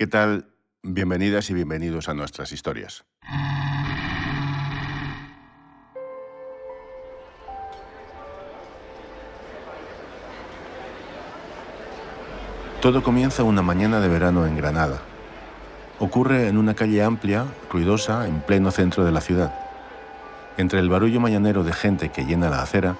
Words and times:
¿Qué 0.00 0.06
tal? 0.06 0.46
Bienvenidas 0.82 1.50
y 1.50 1.52
bienvenidos 1.52 2.08
a 2.08 2.14
nuestras 2.14 2.52
historias. 2.52 3.04
Todo 12.80 13.02
comienza 13.02 13.42
una 13.42 13.60
mañana 13.60 14.00
de 14.00 14.08
verano 14.08 14.46
en 14.46 14.56
Granada. 14.56 15.02
Ocurre 15.98 16.48
en 16.48 16.56
una 16.56 16.72
calle 16.72 17.02
amplia, 17.02 17.44
ruidosa, 17.70 18.26
en 18.26 18.40
pleno 18.40 18.70
centro 18.70 19.04
de 19.04 19.12
la 19.12 19.20
ciudad. 19.20 19.52
Entre 20.56 20.78
el 20.78 20.88
barullo 20.88 21.20
mañanero 21.20 21.62
de 21.62 21.74
gente 21.74 22.08
que 22.08 22.24
llena 22.24 22.48
la 22.48 22.62
acera, 22.62 22.96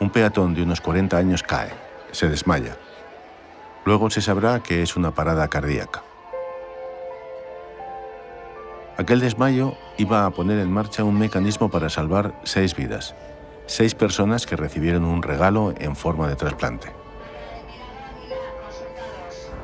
un 0.00 0.08
peatón 0.08 0.54
de 0.54 0.62
unos 0.62 0.80
40 0.80 1.14
años 1.14 1.42
cae, 1.42 1.74
se 2.10 2.30
desmaya. 2.30 2.78
Luego 3.84 4.08
se 4.08 4.22
sabrá 4.22 4.60
que 4.60 4.82
es 4.82 4.96
una 4.96 5.10
parada 5.10 5.46
cardíaca. 5.48 6.04
Aquel 8.98 9.20
desmayo 9.20 9.74
iba 9.96 10.26
a 10.26 10.30
poner 10.30 10.58
en 10.58 10.70
marcha 10.70 11.02
un 11.02 11.18
mecanismo 11.18 11.70
para 11.70 11.88
salvar 11.88 12.34
seis 12.44 12.76
vidas, 12.76 13.14
seis 13.66 13.94
personas 13.94 14.46
que 14.46 14.56
recibieron 14.56 15.04
un 15.04 15.22
regalo 15.22 15.72
en 15.78 15.96
forma 15.96 16.28
de 16.28 16.36
trasplante. 16.36 16.88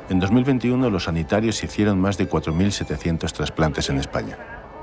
En 0.09 0.19
2021 0.19 0.89
los 0.89 1.03
sanitarios 1.03 1.63
hicieron 1.63 1.99
más 1.99 2.17
de 2.17 2.27
4.700 2.27 3.31
trasplantes 3.31 3.89
en 3.91 3.99
España. 3.99 4.37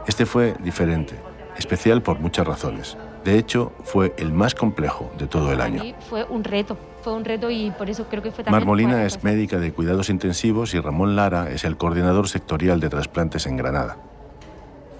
Este 0.06 0.24
fue 0.24 0.54
diferente, 0.60 1.16
especial 1.58 2.00
por 2.00 2.20
muchas 2.20 2.46
razones. 2.46 2.96
De 3.24 3.36
hecho, 3.36 3.72
fue 3.82 4.14
el 4.18 4.32
más 4.32 4.54
complejo 4.54 5.10
de 5.18 5.26
todo 5.26 5.52
el 5.52 5.60
año. 5.60 5.82
Fue 6.08 6.22
un 6.22 6.44
reto, 6.44 6.78
fue 7.02 7.12
un 7.14 7.24
reto 7.24 7.50
y 7.50 7.72
por 7.72 7.90
eso 7.90 8.06
creo 8.08 8.22
que 8.22 8.30
fue 8.30 8.44
también... 8.44 8.60
Mar 8.60 8.66
Molina 8.68 9.04
es 9.04 9.24
médica 9.24 9.58
de 9.58 9.72
cuidados 9.72 10.08
intensivos 10.10 10.74
y 10.74 10.78
Ramón 10.78 11.16
Lara 11.16 11.50
es 11.50 11.64
el 11.64 11.76
coordinador 11.76 12.28
sectorial 12.28 12.78
de 12.78 12.88
trasplantes 12.88 13.46
en 13.46 13.56
Granada. 13.56 13.96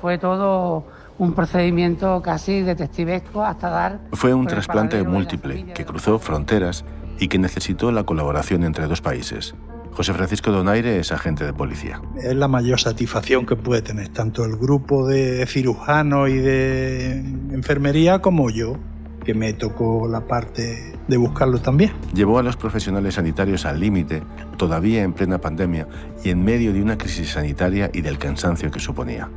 Fue 0.00 0.19
todo 0.19 0.84
un 1.19 1.33
procedimiento 1.33 2.20
casi 2.22 2.62
detectivesco 2.62 3.42
hasta 3.42 3.70
dar... 3.70 4.00
Fue 4.12 4.34
un 4.34 4.47
trasplante 4.47 5.02
múltiple 5.02 5.66
que 5.75 5.84
cruzó 5.84 6.19
fronteras 6.19 6.84
y 7.19 7.28
que 7.28 7.39
necesitó 7.39 7.91
la 7.92 8.05
colaboración 8.05 8.64
entre 8.64 8.86
dos 8.86 9.00
países. 9.00 9.55
José 9.92 10.12
Francisco 10.12 10.52
Donaire 10.52 10.98
es 10.98 11.11
agente 11.11 11.44
de 11.44 11.55
policía. 11.55 12.02
Es 12.22 12.34
la 12.34 12.48
mayor 12.48 12.78
satisfacción 12.78 13.47
que 13.47 13.56
puede 13.56 13.80
tener 13.80 14.11
tanto 14.11 14.44
el 14.44 14.56
grupo 14.56 15.06
de 15.06 15.47
cirujanos 15.47 16.28
y 16.28 16.36
de 16.36 17.19
enfermería 17.52 18.19
como 18.19 18.50
yo, 18.50 18.77
que 19.24 19.33
me 19.33 19.55
tocó 19.55 20.06
la 20.06 20.27
parte 20.27 20.92
de 21.08 21.17
buscarlo 21.17 21.58
también. 21.61 21.92
Llevó 22.12 22.39
a 22.39 22.42
los 22.42 22.58
profesionales 22.58 23.14
sanitarios 23.14 23.64
al 23.64 23.80
límite, 23.80 24.22
todavía 24.58 25.02
en 25.02 25.14
plena 25.14 25.39
pandemia 25.39 25.89
y 26.22 26.28
en 26.28 26.44
medio 26.44 26.74
de 26.74 26.83
una 26.83 26.98
crisis 26.98 27.30
sanitaria 27.30 27.91
y 27.94 28.02
del 28.02 28.19
cansancio 28.19 28.70
que 28.70 28.80
suponía. 28.80 29.30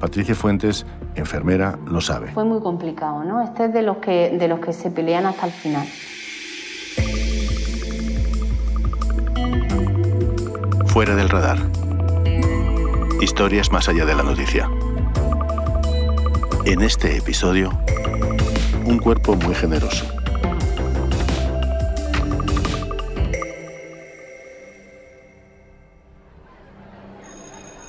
Patricia 0.00 0.34
Fuentes, 0.34 0.86
enfermera, 1.14 1.78
lo 1.86 2.00
sabe. 2.00 2.32
Fue 2.32 2.44
muy 2.44 2.60
complicado, 2.60 3.24
¿no? 3.24 3.42
Este 3.42 3.66
es 3.66 3.72
de 3.72 3.82
los 3.82 3.98
que, 3.98 4.36
de 4.38 4.48
los 4.48 4.60
que 4.60 4.72
se 4.72 4.90
pelean 4.90 5.26
hasta 5.26 5.46
el 5.46 5.52
final. 5.52 5.86
Fuera 10.86 11.14
del 11.14 11.28
radar. 11.28 11.58
Historias 13.20 13.72
más 13.72 13.88
allá 13.88 14.04
de 14.04 14.14
la 14.14 14.22
noticia. 14.22 14.68
En 16.64 16.82
este 16.82 17.16
episodio, 17.16 17.70
un 18.86 18.98
cuerpo 18.98 19.34
muy 19.36 19.54
generoso. 19.54 20.04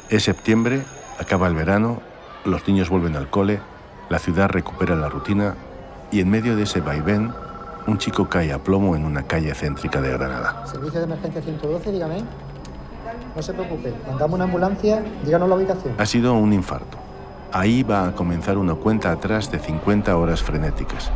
Es 0.09 0.23
septiembre, 0.23 0.83
acaba 1.19 1.47
el 1.47 1.55
verano, 1.55 2.01
los 2.43 2.67
niños 2.67 2.89
vuelven 2.89 3.15
al 3.15 3.29
cole, 3.29 3.59
la 4.09 4.19
ciudad 4.19 4.49
recupera 4.49 4.95
la 4.95 5.09
rutina 5.09 5.55
y 6.11 6.19
en 6.21 6.29
medio 6.29 6.55
de 6.55 6.63
ese 6.63 6.81
vaivén, 6.81 7.33
un 7.87 7.97
chico 7.97 8.29
cae 8.29 8.51
a 8.51 8.59
plomo 8.59 8.95
en 8.95 9.05
una 9.05 9.23
calle 9.23 9.53
céntrica 9.53 10.01
de 10.01 10.11
Granada. 10.11 10.65
Servicio 10.65 10.99
de 10.99 11.05
emergencia 11.05 11.41
112, 11.41 11.91
dígame. 11.91 12.23
No 13.35 13.41
se 13.41 13.53
preocupe, 13.53 13.93
mandamos 14.07 14.35
una 14.35 14.45
ambulancia, 14.45 15.03
díganos 15.23 15.49
la 15.49 15.55
ubicación. 15.55 15.93
Ha 15.97 16.05
sido 16.05 16.33
un 16.33 16.53
infarto. 16.53 16.97
Ahí 17.51 17.83
va 17.83 18.07
a 18.07 18.11
comenzar 18.13 18.57
una 18.57 18.75
cuenta 18.75 19.11
atrás 19.11 19.51
de 19.51 19.59
50 19.59 20.15
horas 20.17 20.41
frenéticas. 20.41 21.11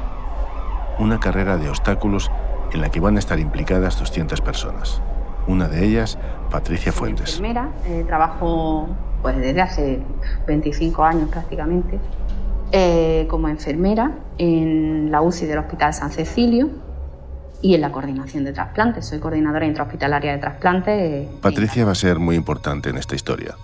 Una 0.97 1.19
carrera 1.19 1.57
de 1.57 1.69
obstáculos 1.69 2.29
en 2.71 2.81
la 2.81 2.89
que 2.89 2.99
van 2.99 3.15
a 3.15 3.19
estar 3.19 3.39
implicadas 3.39 3.99
200 3.99 4.41
personas. 4.41 5.01
Una 5.47 5.67
de 5.67 5.85
ellas, 5.85 6.17
Patricia 6.51 6.91
Fuentes. 6.91 7.31
Soy 7.31 7.45
enfermera, 7.45 7.71
eh, 7.85 8.03
trabajo 8.05 8.87
pues, 9.21 9.37
desde 9.37 9.61
hace 9.61 9.99
25 10.47 11.03
años 11.03 11.29
prácticamente 11.29 11.99
eh, 12.71 13.25
como 13.29 13.49
enfermera 13.49 14.11
en 14.37 15.11
la 15.11 15.21
UCI 15.21 15.47
del 15.47 15.57
Hospital 15.57 15.93
San 15.93 16.11
Cecilio 16.11 16.69
y 17.61 17.75
en 17.75 17.81
la 17.81 17.91
coordinación 17.91 18.43
de 18.43 18.53
trasplantes. 18.53 19.07
Soy 19.07 19.19
coordinadora 19.19 19.65
intrahospitalaria 19.65 20.33
de 20.33 20.37
trasplantes. 20.37 21.27
Patricia 21.41 21.85
va 21.85 21.91
a 21.93 21.95
ser 21.95 22.19
muy 22.19 22.35
importante 22.35 22.89
en 22.89 22.97
esta 22.97 23.15
historia. 23.15 23.55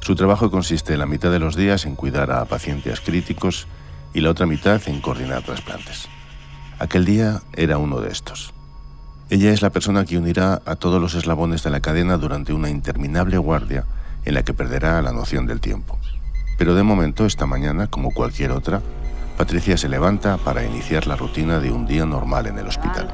Su 0.00 0.14
trabajo 0.14 0.50
consiste 0.50 0.92
en 0.92 0.98
la 0.98 1.06
mitad 1.06 1.30
de 1.30 1.38
los 1.38 1.56
días 1.56 1.86
en 1.86 1.94
cuidar 1.94 2.30
a 2.30 2.44
pacientes 2.44 3.00
críticos 3.00 3.66
y 4.12 4.20
la 4.20 4.30
otra 4.30 4.46
mitad 4.46 4.80
en 4.86 5.00
coordinar 5.00 5.42
trasplantes. 5.42 6.08
Aquel 6.78 7.04
día 7.04 7.40
era 7.54 7.78
uno 7.78 8.00
de 8.00 8.10
estos. 8.10 8.52
Ella 9.30 9.52
es 9.52 9.62
la 9.62 9.70
persona 9.70 10.04
que 10.04 10.18
unirá 10.18 10.60
a 10.66 10.76
todos 10.76 11.00
los 11.00 11.14
eslabones 11.14 11.62
de 11.62 11.70
la 11.70 11.80
cadena 11.80 12.18
durante 12.18 12.52
una 12.52 12.68
interminable 12.68 13.38
guardia 13.38 13.86
en 14.24 14.34
la 14.34 14.42
que 14.42 14.54
perderá 14.54 15.00
la 15.02 15.12
noción 15.12 15.46
del 15.46 15.60
tiempo. 15.60 15.98
Pero 16.58 16.74
de 16.74 16.82
momento, 16.82 17.26
esta 17.26 17.46
mañana, 17.46 17.88
como 17.88 18.12
cualquier 18.12 18.52
otra, 18.52 18.80
Patricia 19.36 19.76
se 19.76 19.88
levanta 19.88 20.36
para 20.36 20.62
iniciar 20.62 21.08
la 21.08 21.16
rutina 21.16 21.58
de 21.58 21.72
un 21.72 21.86
día 21.86 22.06
normal 22.06 22.46
en 22.46 22.58
el 22.58 22.68
hospital. 22.68 23.10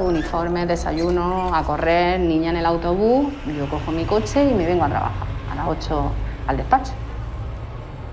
uniforme, 0.00 0.66
desayuno, 0.66 1.54
a 1.54 1.62
correr, 1.62 2.18
niña 2.18 2.50
en 2.50 2.56
el 2.56 2.66
autobús, 2.66 3.32
yo 3.46 3.68
cojo 3.68 3.92
mi 3.92 4.04
coche 4.04 4.50
y 4.50 4.52
me 4.52 4.66
vengo 4.66 4.84
a 4.84 4.88
trabajar 4.88 5.28
a 5.52 5.54
las 5.54 5.68
8 5.68 6.12
al 6.48 6.56
despacho. 6.56 6.92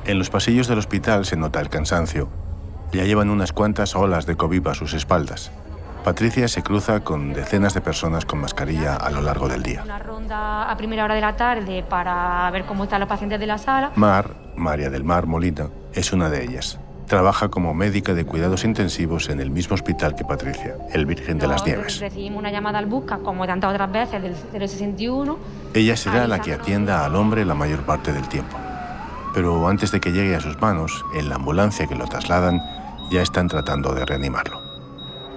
En 0.06 0.20
los 0.20 0.30
pasillos 0.30 0.68
del 0.68 0.78
hospital 0.78 1.26
se 1.26 1.36
nota 1.36 1.60
el 1.60 1.70
cansancio. 1.70 2.30
Ya 2.94 3.04
llevan 3.04 3.32
unas 3.32 3.52
cuantas 3.52 3.96
olas 3.96 4.28
de 4.28 4.38
COVID 4.38 4.68
a 4.68 4.76
sus 4.76 4.94
espaldas. 4.94 5.52
Patricia 6.04 6.48
se 6.48 6.64
cruza 6.64 7.02
con 7.02 7.34
decenas 7.34 7.74
de 7.74 7.82
personas 7.82 8.26
con 8.26 8.40
mascarilla 8.40 8.96
a 8.96 9.10
lo 9.10 9.22
largo 9.22 9.50
del 9.50 9.64
día. 9.64 9.84
Ronda 10.28 10.70
a 10.70 10.76
primera 10.76 11.06
hora 11.06 11.16
de 11.16 11.22
la 11.22 11.38
tarde 11.38 11.86
para 11.88 12.50
ver 12.52 12.66
cómo 12.66 12.84
están 12.84 13.00
los 13.00 13.08
pacientes 13.08 13.40
de 13.40 13.48
la 13.48 13.58
sala. 13.58 13.94
Mar, 13.96 14.36
María 14.58 14.90
del 14.90 15.06
Mar 15.06 15.26
Molina, 15.26 15.70
es 15.94 16.12
una 16.12 16.30
de 16.30 16.44
ellas. 16.44 16.80
Trabaja 17.08 17.48
como 17.48 17.74
médica 17.74 18.14
de 18.14 18.26
cuidados 18.26 18.66
intensivos 18.66 19.30
en 19.30 19.40
el 19.40 19.50
mismo 19.52 19.76
hospital 19.76 20.16
que 20.16 20.26
Patricia, 20.26 20.76
el 20.92 21.06
Virgen 21.06 21.40
de 21.40 21.48
las 21.48 21.66
Nieves. 21.66 22.02
Recibimos 22.02 22.40
una 22.40 22.52
llamada 22.52 22.80
al 22.80 22.88
busca, 22.88 23.20
como 23.20 23.48
tantas 23.48 23.72
otras 23.72 23.90
veces, 23.90 24.22
del 24.22 24.36
061. 24.68 25.38
Ella 25.74 25.96
será 25.96 26.28
la 26.28 26.40
que 26.40 26.54
atienda 26.54 27.06
al 27.06 27.16
hombre 27.16 27.46
la 27.46 27.56
mayor 27.56 27.84
parte 27.84 28.12
del 28.12 28.28
tiempo. 28.28 28.58
Pero 29.34 29.66
antes 29.70 29.92
de 29.94 30.02
que 30.02 30.12
llegue 30.12 30.36
a 30.36 30.42
sus 30.42 30.60
manos, 30.60 31.06
en 31.16 31.30
la 31.30 31.36
ambulancia 31.36 31.88
que 31.88 31.96
lo 31.96 32.06
trasladan, 32.06 32.62
ya 33.10 33.22
están 33.22 33.48
tratando 33.48 33.94
de 33.94 34.06
reanimarlo. 34.06 34.60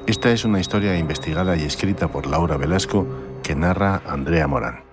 Esta 0.09 0.33
es 0.33 0.45
una 0.45 0.59
historia 0.59 0.97
investigada 0.97 1.55
y 1.55 1.63
escrita 1.63 2.09
por 2.09 2.27
Laura 2.27 2.57
Velasco 2.57 3.07
que 3.43 3.55
narra 3.55 4.03
Andrea 4.07 4.47
Morán. 4.47 4.85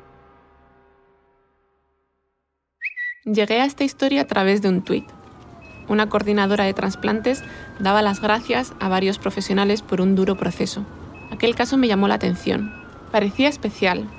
Llegué 3.26 3.62
a 3.62 3.66
esta 3.66 3.84
historia 3.84 4.22
a 4.22 4.28
través 4.28 4.62
de 4.62 4.70
un 4.70 4.84
tuit 4.84 5.06
una 5.88 6.10
coordinadora 6.10 6.66
de 6.66 6.74
trasplantes 6.74 7.44
daba 7.80 8.02
las 8.02 8.22
gracias 8.22 8.74
a 8.80 8.90
varios 8.90 9.20
profesionales 9.20 9.82
por 9.82 10.02
un 10.02 10.16
duro 10.16 10.36
proceso. 10.36 10.86
Aquel 11.32 11.56
caso 11.56 11.78
me 11.78 11.88
llamó 11.88 12.08
la 12.08 12.16
atención. 12.16 12.74
Parecía 13.12 13.48
especial. 13.48 14.10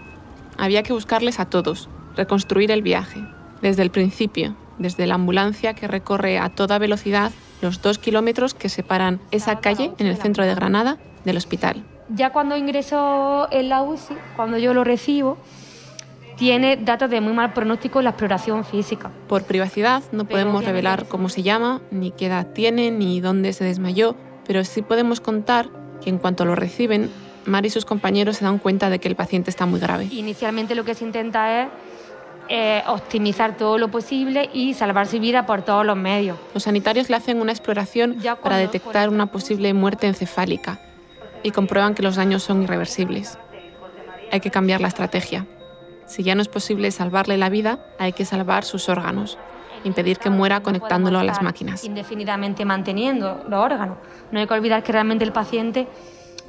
Había 0.57 0.83
que 0.83 0.93
buscarles 0.93 1.41
a 1.41 1.47
todos, 1.47 1.89
reconstruir 2.17 2.71
el 2.71 2.83
viaje, 2.83 3.23
desde 3.61 3.83
el 3.83 3.91
principio, 3.91 4.57
desde 4.79 5.07
la 5.07 5.15
ambulancia 5.15 5.75
que 5.75 5.89
recorre 5.89 6.39
a 6.39 6.49
toda 6.49 6.79
velocidad 6.79 7.33
los 7.61 7.83
dos 7.83 7.99
kilómetros 7.99 8.55
que 8.55 8.69
separan 8.69 9.21
esa 9.31 9.61
calle 9.61 9.93
en 9.99 10.07
el 10.07 10.17
centro 10.17 10.45
de 10.45 10.55
Granada 10.55 10.97
del 11.25 11.37
hospital. 11.37 11.85
Ya 12.09 12.31
cuando 12.31 12.57
ingresó 12.57 13.49
en 13.51 13.69
la 13.69 13.83
UCI, 13.83 14.15
cuando 14.37 14.57
yo 14.59 14.73
lo 14.73 14.83
recibo, 14.83 15.37
tiene 16.37 16.77
datos 16.77 17.11
de 17.11 17.21
muy 17.21 17.33
mal 17.33 17.53
pronóstico 17.53 17.99
en 17.99 18.05
la 18.05 18.11
exploración 18.11 18.65
física. 18.65 19.11
Por 19.27 19.43
privacidad 19.43 20.03
no 20.13 20.25
podemos 20.25 20.65
revelar 20.65 21.07
cómo 21.07 21.29
se 21.29 21.43
llama, 21.43 21.83
ni 21.91 22.13
qué 22.13 22.27
edad 22.27 22.47
tiene, 22.55 22.91
ni 22.91 23.21
dónde 23.21 23.53
se 23.53 23.65
desmayó, 23.65 24.15
pero 24.47 24.65
sí 24.65 24.83
podemos 24.83 25.21
contar 25.21 25.69
que 26.01 26.11
en 26.11 26.19
cuanto 26.19 26.45
lo 26.45 26.55
reciben, 26.55 27.11
Mar 27.45 27.65
y 27.67 27.71
sus 27.71 27.85
compañeros 27.85 28.37
se 28.37 28.45
dan 28.45 28.59
cuenta 28.59 28.91
de 28.91 28.99
que 28.99 29.09
el 29.09 29.17
paciente 29.17 29.51
está 29.51 29.67
muy 29.67 29.81
grave. 29.81 30.09
Inicialmente 30.11 30.75
lo 30.75 30.85
que 30.85 30.95
se 30.95 31.05
intenta 31.05 31.63
es 31.63 31.69
eh, 32.49 32.83
optimizar 32.87 33.57
todo 33.57 33.79
lo 33.79 33.89
posible 33.89 34.51
y 34.53 34.75
salvar 34.75 35.07
su 35.07 35.19
vida 35.19 35.47
por 35.47 35.63
todos 35.63 35.85
los 35.85 35.97
medios. 35.97 36.39
Los 36.55 36.65
sanitarios 36.65 37.09
le 37.11 37.17
hacen 37.17 37.41
una 37.41 37.53
exploración 37.53 38.17
para 38.43 38.59
detectar 38.59 39.09
una 39.09 39.27
posible 39.27 39.73
muerte 39.73 40.07
encefálica 40.07 40.79
y 41.43 41.51
comprueban 41.51 41.95
que 41.95 42.03
los 42.03 42.17
daños 42.17 42.43
son 42.43 42.63
irreversibles. 42.63 43.39
Hay 44.31 44.41
que 44.41 44.51
cambiar 44.51 44.81
la 44.81 44.89
estrategia 44.89 45.47
Si 46.07 46.23
ya 46.23 46.35
no 46.35 46.43
es 46.43 46.49
posible 46.49 46.91
salvarle 46.91 47.37
la 47.37 47.49
vida, 47.49 47.79
hay 47.99 48.13
que 48.13 48.25
salvar 48.25 48.65
sus 48.65 48.89
órganos, 48.89 49.39
impedir 49.85 50.19
que 50.19 50.31
muera 50.31 50.63
conectándolo 50.63 51.19
a 51.19 51.25
las 51.25 51.43
máquinas. 51.43 51.85
Indefinidamente 51.85 52.65
manteniendo 52.65 53.45
los 53.49 53.61
órganos. 53.61 53.99
No 54.33 54.41
hay 54.41 54.47
que 54.47 54.55
olvidar 54.55 54.83
que 54.83 54.93
realmente 54.93 55.25
el 55.25 55.33
paciente 55.33 55.87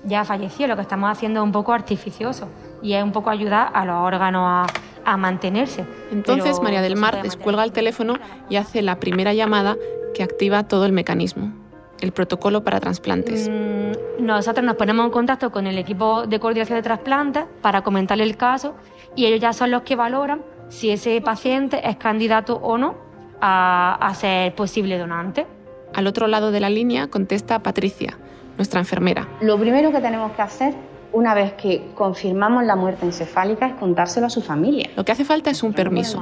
ya 0.05 0.23
falleció, 0.23 0.67
lo 0.67 0.75
que 0.75 0.81
estamos 0.81 1.11
haciendo 1.11 1.41
es 1.41 1.43
un 1.43 1.51
poco 1.51 1.73
artificioso 1.73 2.47
y 2.81 2.93
es 2.93 3.03
un 3.03 3.11
poco 3.11 3.29
ayudar 3.29 3.69
a 3.73 3.83
los 3.85 3.97
órganos 3.97 4.43
a, 4.45 4.65
a 5.03 5.17
mantenerse. 5.17 5.85
Entonces 6.11 6.61
María 6.61 6.81
del 6.81 6.95
Mar 6.95 7.21
descuelga 7.21 7.63
el 7.63 7.71
teléfono 7.71 8.15
y 8.49 8.55
hace 8.55 8.81
la 8.81 8.99
primera 8.99 9.33
llamada 9.33 9.75
que 10.13 10.23
activa 10.23 10.67
todo 10.67 10.85
el 10.85 10.93
mecanismo, 10.93 11.53
el 11.99 12.11
protocolo 12.11 12.63
para 12.63 12.79
trasplantes. 12.79 13.49
Mm, 13.49 13.78
nosotros 14.19 14.65
nos 14.65 14.75
ponemos 14.75 15.05
en 15.05 15.11
contacto 15.11 15.51
con 15.51 15.67
el 15.67 15.77
equipo 15.77 16.27
de 16.27 16.39
coordinación 16.39 16.77
de 16.77 16.83
trasplantes 16.83 17.45
para 17.61 17.81
comentarle 17.81 18.23
el 18.23 18.37
caso 18.37 18.75
y 19.15 19.25
ellos 19.25 19.39
ya 19.39 19.53
son 19.53 19.71
los 19.71 19.81
que 19.83 19.95
valoran 19.95 20.41
si 20.69 20.91
ese 20.91 21.19
paciente 21.21 21.87
es 21.87 21.97
candidato 21.97 22.55
o 22.55 22.77
no 22.77 22.95
a, 23.41 23.97
a 23.99 24.13
ser 24.13 24.53
posible 24.55 24.97
donante. 24.97 25.47
Al 25.93 26.07
otro 26.07 26.27
lado 26.27 26.51
de 26.51 26.59
la 26.59 26.69
línea 26.69 27.07
contesta 27.07 27.59
Patricia, 27.59 28.17
nuestra 28.57 28.79
enfermera. 28.79 29.27
Lo 29.41 29.57
primero 29.57 29.91
que 29.91 29.99
tenemos 29.99 30.31
que 30.33 30.41
hacer 30.41 30.73
una 31.11 31.33
vez 31.33 31.53
que 31.53 31.89
confirmamos 31.95 32.63
la 32.65 32.75
muerte 32.75 33.05
encefálica 33.05 33.67
es 33.67 33.73
contárselo 33.73 34.27
a 34.27 34.29
su 34.29 34.41
familia. 34.41 34.89
Lo 34.95 35.03
que 35.03 35.11
hace 35.11 35.25
falta 35.25 35.49
es 35.49 35.63
un 35.63 35.73
permiso. 35.73 36.21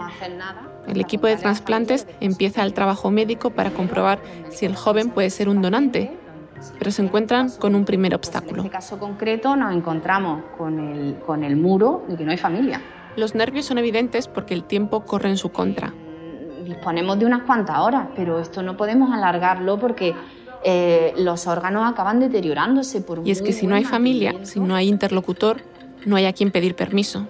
El 0.87 1.01
equipo 1.01 1.27
de 1.27 1.35
trasplantes 1.35 2.07
empieza 2.21 2.63
el 2.63 2.73
trabajo 2.73 3.11
médico 3.11 3.49
para 3.49 3.71
comprobar 3.71 4.19
si 4.49 4.65
el 4.65 4.75
joven 4.75 5.09
puede 5.09 5.29
ser 5.29 5.49
un 5.49 5.61
donante, 5.61 6.17
pero 6.77 6.91
se 6.91 7.01
encuentran 7.01 7.49
con 7.51 7.75
un 7.75 7.85
primer 7.85 8.15
obstáculo. 8.15 8.61
En 8.61 8.65
este 8.67 8.69
caso 8.69 8.99
concreto 8.99 9.55
nos 9.55 9.73
encontramos 9.75 10.43
con 10.57 10.79
el, 10.79 11.15
con 11.25 11.43
el 11.43 11.55
muro 11.55 12.05
de 12.07 12.17
que 12.17 12.25
no 12.25 12.31
hay 12.31 12.37
familia. 12.37 12.81
Los 13.15 13.35
nervios 13.35 13.65
son 13.65 13.77
evidentes 13.77 14.27
porque 14.27 14.53
el 14.53 14.63
tiempo 14.63 15.03
corre 15.03 15.29
en 15.29 15.37
su 15.37 15.49
contra. 15.49 15.93
Disponemos 16.63 17.17
de 17.17 17.25
unas 17.25 17.43
cuantas 17.43 17.79
horas, 17.79 18.09
pero 18.15 18.39
esto 18.39 18.61
no 18.61 18.77
podemos 18.77 19.11
alargarlo 19.11 19.79
porque 19.79 20.13
eh, 20.63 21.13
los 21.17 21.47
órganos 21.47 21.89
acaban 21.89 22.19
deteriorándose. 22.19 23.01
Por 23.01 23.25
y 23.25 23.31
es 23.31 23.41
que 23.41 23.53
si 23.53 23.67
no 23.67 23.75
hay 23.75 23.85
familia, 23.85 24.35
si 24.43 24.59
no 24.59 24.75
hay 24.75 24.87
interlocutor, 24.87 25.61
no 26.05 26.15
hay 26.15 26.25
a 26.25 26.33
quien 26.33 26.51
pedir 26.51 26.75
permiso. 26.75 27.25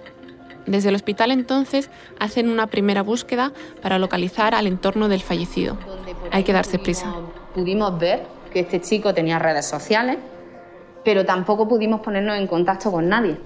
Desde 0.66 0.90
el 0.90 0.94
hospital 0.94 1.30
entonces 1.30 1.90
hacen 2.18 2.50
una 2.50 2.66
primera 2.66 3.02
búsqueda 3.02 3.52
para 3.80 3.98
localizar 3.98 4.54
al 4.54 4.66
entorno 4.66 5.08
del 5.08 5.22
fallecido. 5.22 5.78
Hay 6.30 6.44
que 6.44 6.52
darse 6.52 6.78
prisa. 6.78 7.14
Pudimos 7.54 7.98
ver 7.98 8.26
que 8.48 8.60
este 8.60 8.80
chico 8.80 9.14
tenía 9.14 9.38
redes 9.38 9.66
sociales, 9.66 10.18
pero 11.04 11.24
tampoco 11.24 11.68
pudimos 11.68 12.00
ponernos 12.00 12.36
en 12.36 12.46
contacto 12.46 12.90
con 12.90 13.08
nadie. 13.08 13.38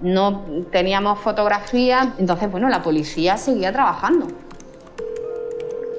No 0.00 0.44
teníamos 0.70 1.18
fotografías, 1.20 2.08
entonces 2.18 2.50
bueno, 2.50 2.68
la 2.68 2.82
policía 2.82 3.36
seguía 3.36 3.72
trabajando. 3.72 4.28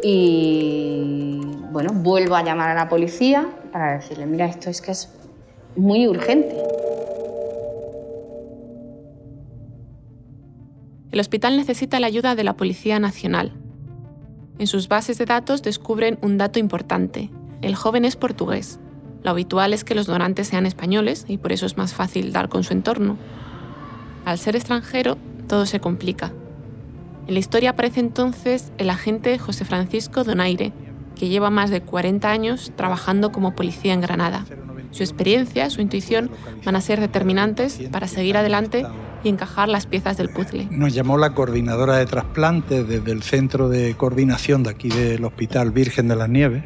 Y 0.04 1.42
bueno, 1.72 1.92
vuelvo 1.94 2.36
a 2.36 2.44
llamar 2.44 2.70
a 2.70 2.76
la 2.76 2.88
policía 2.88 3.48
para 3.72 3.94
decirle, 3.94 4.26
mira, 4.28 4.46
esto 4.46 4.70
es 4.70 4.82
que 4.82 4.92
es 4.92 5.10
muy 5.76 6.08
urgente. 6.08 6.56
El 11.12 11.20
hospital 11.20 11.58
necesita 11.58 12.00
la 12.00 12.08
ayuda 12.08 12.36
de 12.36 12.44
la 12.44 12.54
Policía 12.54 13.00
Nacional. 13.00 13.54
En 14.60 14.68
sus 14.68 14.88
bases 14.88 15.18
de 15.18 15.26
datos 15.26 15.64
descubren 15.64 16.18
un 16.22 16.38
dato 16.38 16.60
importante. 16.60 17.30
El 17.62 17.76
joven 17.76 18.06
es 18.06 18.16
portugués. 18.16 18.80
Lo 19.24 19.32
habitual 19.32 19.74
es 19.74 19.84
que 19.84 19.96
los 19.96 20.06
donantes 20.06 20.48
sean 20.48 20.66
españoles 20.66 21.26
y 21.28 21.38
por 21.38 21.52
eso 21.52 21.66
es 21.66 21.78
más 21.78 21.94
fácil 21.94 22.32
dar 22.32 22.50
con 22.50 22.64
su 22.64 22.74
entorno. 22.74 23.18
Al 24.26 24.38
ser 24.38 24.56
extranjero, 24.56 25.18
todo 25.48 25.66
se 25.66 25.80
complica. 25.80 26.32
En 27.28 27.34
la 27.34 27.40
historia 27.40 27.72
aparece 27.72 28.00
entonces 28.00 28.72
el 28.78 28.90
agente 28.90 29.40
José 29.40 29.66
Francisco 29.66 30.24
Donaire, 30.24 30.74
que 31.16 31.28
lleva 31.28 31.50
más 31.50 31.72
de 31.72 31.82
40 31.82 32.30
años 32.30 32.72
trabajando 32.76 33.32
como 33.32 33.56
policía 33.56 33.94
en 33.94 34.02
Granada. 34.02 34.46
Su 34.92 35.04
experiencia, 35.04 35.70
su 35.70 35.82
intuición 35.82 36.30
van 36.64 36.76
a 36.76 36.82
ser 36.82 37.00
determinantes 37.00 37.80
para 37.92 38.08
seguir 38.08 38.38
adelante 38.38 38.86
y 39.24 39.30
encajar 39.30 39.70
las 39.70 39.88
piezas 39.88 40.18
del 40.18 40.30
puzzle. 40.30 40.68
Nos 40.70 40.94
llamó 40.94 41.18
la 41.18 41.34
coordinadora 41.34 41.98
de 41.98 42.06
trasplantes 42.06 42.88
desde 42.88 43.12
el 43.12 43.24
centro 43.24 43.70
de 43.70 43.96
coordinación 43.96 44.64
de 44.64 44.70
aquí 44.70 44.90
del 44.90 45.26
Hospital 45.26 45.72
Virgen 45.72 46.08
de 46.08 46.16
las 46.16 46.30
Nieves. 46.30 46.64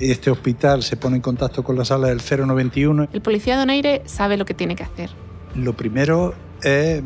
Este 0.00 0.30
hospital 0.30 0.82
se 0.82 0.96
pone 0.96 1.16
en 1.16 1.22
contacto 1.22 1.62
con 1.62 1.76
la 1.76 1.84
sala 1.84 2.08
del 2.08 2.20
091. 2.20 3.08
El 3.12 3.20
policía 3.20 3.58
Donaire 3.58 4.02
sabe 4.06 4.38
lo 4.38 4.46
que 4.46 4.54
tiene 4.54 4.74
que 4.74 4.82
hacer. 4.82 5.10
Lo 5.54 5.74
primero 5.74 6.34
es 6.62 7.02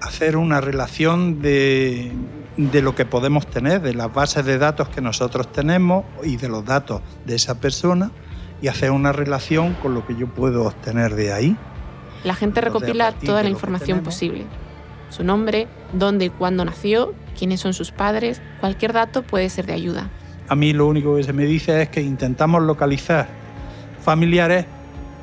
hacer 0.00 0.36
una 0.36 0.60
relación 0.60 1.42
de, 1.42 2.12
de 2.56 2.82
lo 2.82 2.94
que 2.94 3.04
podemos 3.04 3.48
tener, 3.48 3.82
de 3.82 3.94
las 3.94 4.12
bases 4.12 4.44
de 4.44 4.58
datos 4.58 4.88
que 4.88 5.00
nosotros 5.00 5.50
tenemos 5.50 6.04
y 6.22 6.36
de 6.36 6.48
los 6.48 6.64
datos 6.64 7.02
de 7.24 7.34
esa 7.34 7.60
persona 7.60 8.12
y 8.62 8.68
hacer 8.68 8.92
una 8.92 9.12
relación 9.12 9.74
con 9.74 9.94
lo 9.94 10.06
que 10.06 10.16
yo 10.16 10.28
puedo 10.28 10.66
obtener 10.66 11.16
de 11.16 11.32
ahí. 11.32 11.56
La 12.22 12.34
gente 12.34 12.60
recopila 12.60 13.12
toda 13.12 13.42
la 13.42 13.50
información 13.50 14.00
posible. 14.00 14.44
Su 15.10 15.24
nombre, 15.24 15.68
dónde 15.92 16.26
y 16.26 16.30
cuándo 16.30 16.64
nació, 16.64 17.12
quiénes 17.38 17.60
son 17.60 17.74
sus 17.74 17.90
padres, 17.90 18.40
cualquier 18.60 18.92
dato 18.92 19.22
puede 19.22 19.48
ser 19.50 19.66
de 19.66 19.72
ayuda. 19.72 20.10
A 20.48 20.54
mí 20.54 20.72
lo 20.72 20.86
único 20.86 21.16
que 21.16 21.24
se 21.24 21.32
me 21.32 21.44
dice 21.44 21.82
es 21.82 21.88
que 21.88 22.00
intentamos 22.00 22.62
localizar 22.62 23.26
familiares 24.02 24.64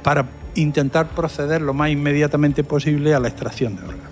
para 0.03 0.25
intentar 0.55 1.07
proceder 1.07 1.61
lo 1.61 1.73
más 1.73 1.89
inmediatamente 1.89 2.63
posible 2.63 3.15
a 3.15 3.19
la 3.19 3.29
extracción 3.29 3.75
de 3.75 3.83
órganos. 3.83 4.11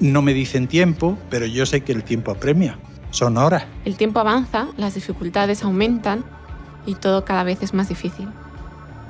No 0.00 0.22
me 0.22 0.32
dicen 0.32 0.68
tiempo, 0.68 1.18
pero 1.28 1.44
yo 1.46 1.66
sé 1.66 1.80
que 1.80 1.92
el 1.92 2.04
tiempo 2.04 2.30
apremia. 2.30 2.78
Son 3.10 3.36
horas. 3.36 3.64
El 3.84 3.96
tiempo 3.96 4.20
avanza, 4.20 4.68
las 4.76 4.94
dificultades 4.94 5.64
aumentan 5.64 6.24
y 6.86 6.94
todo 6.94 7.24
cada 7.24 7.42
vez 7.42 7.62
es 7.62 7.74
más 7.74 7.88
difícil. 7.88 8.28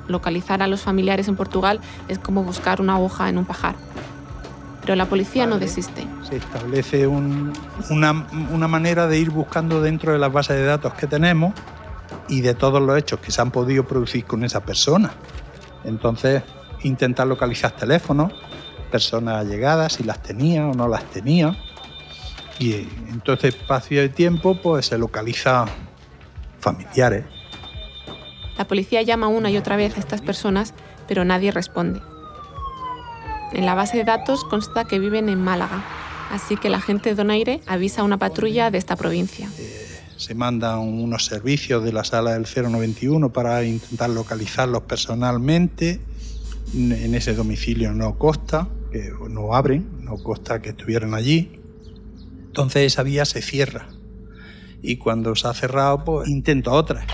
Localizar 0.07 0.63
a 0.63 0.67
los 0.67 0.81
familiares 0.81 1.27
en 1.27 1.35
Portugal 1.35 1.79
es 2.07 2.17
como 2.17 2.43
buscar 2.43 2.81
una 2.81 2.95
aguja 2.95 3.29
en 3.29 3.37
un 3.37 3.45
pajar. 3.45 3.75
Pero 4.89 4.97
la 4.97 5.05
policía 5.05 5.45
no 5.45 5.59
desiste. 5.59 6.07
Se 6.27 6.37
establece 6.37 7.05
un, 7.05 7.53
una, 7.91 8.25
una 8.51 8.67
manera 8.67 9.05
de 9.05 9.19
ir 9.19 9.29
buscando 9.29 9.83
dentro 9.83 10.13
de 10.13 10.17
las 10.17 10.33
bases 10.33 10.55
de 10.55 10.63
datos 10.63 10.95
que 10.95 11.05
tenemos 11.05 11.53
y 12.27 12.41
de 12.41 12.55
todos 12.55 12.81
los 12.81 12.97
hechos 12.97 13.19
que 13.19 13.29
se 13.29 13.39
han 13.39 13.51
podido 13.51 13.85
producir 13.85 14.25
con 14.25 14.43
esa 14.43 14.61
persona. 14.61 15.11
Entonces, 15.83 16.41
intentar 16.81 17.27
localizar 17.27 17.69
teléfonos, 17.73 18.33
personas 18.89 19.35
allegadas, 19.35 19.93
si 19.93 20.03
las 20.03 20.23
tenía 20.23 20.65
o 20.65 20.73
no 20.73 20.87
las 20.87 21.03
tenía. 21.11 21.55
Y 22.57 22.73
en 22.73 23.21
todo 23.23 23.35
este 23.35 23.49
espacio 23.49 24.01
de 24.01 24.09
tiempo, 24.09 24.59
pues 24.59 24.87
se 24.87 24.97
localiza 24.97 25.67
familiares. 26.59 27.25
La 28.57 28.65
policía 28.65 29.03
llama 29.03 29.27
una 29.27 29.51
y 29.51 29.57
otra 29.57 29.75
vez 29.75 29.97
a 29.97 29.99
estas 29.99 30.21
personas, 30.21 30.73
pero 31.07 31.25
nadie 31.25 31.51
responde. 31.51 32.01
En 33.53 33.65
la 33.65 33.75
base 33.75 33.97
de 33.97 34.03
datos 34.03 34.43
consta 34.43 34.85
que 34.85 34.99
viven 34.99 35.29
en 35.29 35.41
Málaga, 35.41 35.83
así 36.31 36.55
que 36.55 36.69
la 36.69 36.81
gente 36.81 37.09
de 37.09 37.15
Donaire 37.15 37.61
avisa 37.65 38.01
a 38.01 38.03
una 38.03 38.17
patrulla 38.17 38.69
de 38.69 38.77
esta 38.77 38.95
provincia. 38.95 39.49
Eh, 39.57 39.89
se 40.17 40.35
mandan 40.35 40.79
unos 40.79 41.25
servicios 41.25 41.83
de 41.83 41.93
la 41.93 42.03
sala 42.03 42.33
del 42.33 42.43
091 42.43 43.31
para 43.31 43.63
intentar 43.63 44.09
localizarlos 44.09 44.83
personalmente. 44.83 46.01
En 46.73 47.15
ese 47.15 47.33
domicilio 47.33 47.93
no 47.93 48.17
consta, 48.17 48.67
que 48.91 49.11
no 49.29 49.55
abren, 49.55 49.87
no 50.01 50.17
consta 50.17 50.61
que 50.61 50.69
estuvieran 50.69 51.13
allí. 51.13 51.59
Entonces 52.47 52.83
esa 52.83 53.03
vía 53.03 53.25
se 53.25 53.41
cierra. 53.41 53.87
Y 54.81 54.97
cuando 54.97 55.35
se 55.35 55.47
ha 55.47 55.53
cerrado, 55.53 56.03
pues 56.03 56.29
intento 56.29 56.71
otra. 56.71 57.05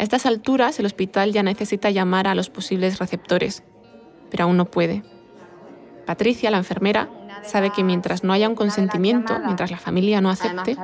A 0.00 0.02
estas 0.02 0.24
alturas, 0.24 0.78
el 0.78 0.86
hospital 0.86 1.30
ya 1.30 1.42
necesita 1.42 1.90
llamar 1.90 2.26
a 2.26 2.34
los 2.34 2.48
posibles 2.48 2.98
receptores, 2.98 3.62
pero 4.30 4.44
aún 4.44 4.56
no 4.56 4.64
puede. 4.64 5.02
Patricia, 6.06 6.50
la 6.50 6.56
enfermera, 6.56 7.10
sabe 7.42 7.68
que 7.68 7.84
mientras 7.84 8.24
no 8.24 8.32
haya 8.32 8.48
un 8.48 8.54
consentimiento, 8.54 9.38
mientras 9.40 9.70
la 9.70 9.76
familia 9.76 10.22
no 10.22 10.30
acepte, 10.30 10.74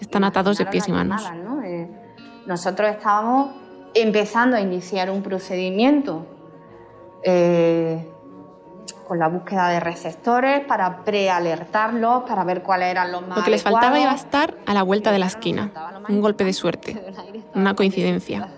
están 0.00 0.24
atados 0.24 0.58
de 0.58 0.66
pies 0.66 0.88
y 0.88 0.92
manos. 0.92 1.22
Eh, 1.64 1.88
nosotros 2.46 2.90
estábamos 2.90 3.54
empezando 3.94 4.56
a 4.56 4.60
iniciar 4.60 5.08
un 5.08 5.22
procedimiento 5.22 6.26
eh, 7.22 8.10
con 9.06 9.20
la 9.20 9.28
búsqueda 9.28 9.68
de 9.68 9.78
receptores 9.78 10.64
para 10.64 11.04
prealertarlos, 11.04 12.24
para 12.24 12.42
ver 12.42 12.64
cuáles 12.64 12.88
eran 12.88 13.12
los 13.12 13.24
más 13.24 13.38
Lo 13.38 13.44
que 13.44 13.52
les 13.52 13.62
faltaba 13.62 14.00
iba 14.00 14.10
a 14.10 14.16
estar 14.16 14.56
a 14.66 14.74
la 14.74 14.82
vuelta 14.82 15.12
de 15.12 15.20
la 15.20 15.26
esquina, 15.26 15.70
un 16.08 16.20
golpe 16.20 16.42
de 16.42 16.52
suerte, 16.52 17.00
una 17.54 17.76
coincidencia. 17.76 18.50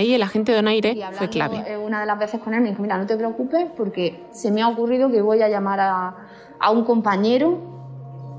Ahí 0.00 0.14
el 0.14 0.22
agente 0.22 0.54
Donaire 0.54 0.92
Y 0.92 1.02
fue 1.12 1.28
clave. 1.28 1.62
eh, 1.66 1.76
Una 1.76 2.00
de 2.00 2.06
las 2.06 2.18
veces 2.18 2.40
con 2.40 2.54
él 2.54 2.62
me 2.62 2.70
dijo, 2.70 2.80
mira, 2.80 2.96
no 2.96 3.06
te 3.06 3.18
preocupes 3.18 3.66
porque 3.76 4.24
se 4.30 4.50
me 4.50 4.62
ha 4.62 4.68
ocurrido 4.68 5.10
que 5.10 5.20
voy 5.20 5.42
a 5.42 5.48
llamar 5.50 5.78
a, 5.78 6.16
a 6.58 6.70
un 6.70 6.84
compañero 6.84 7.58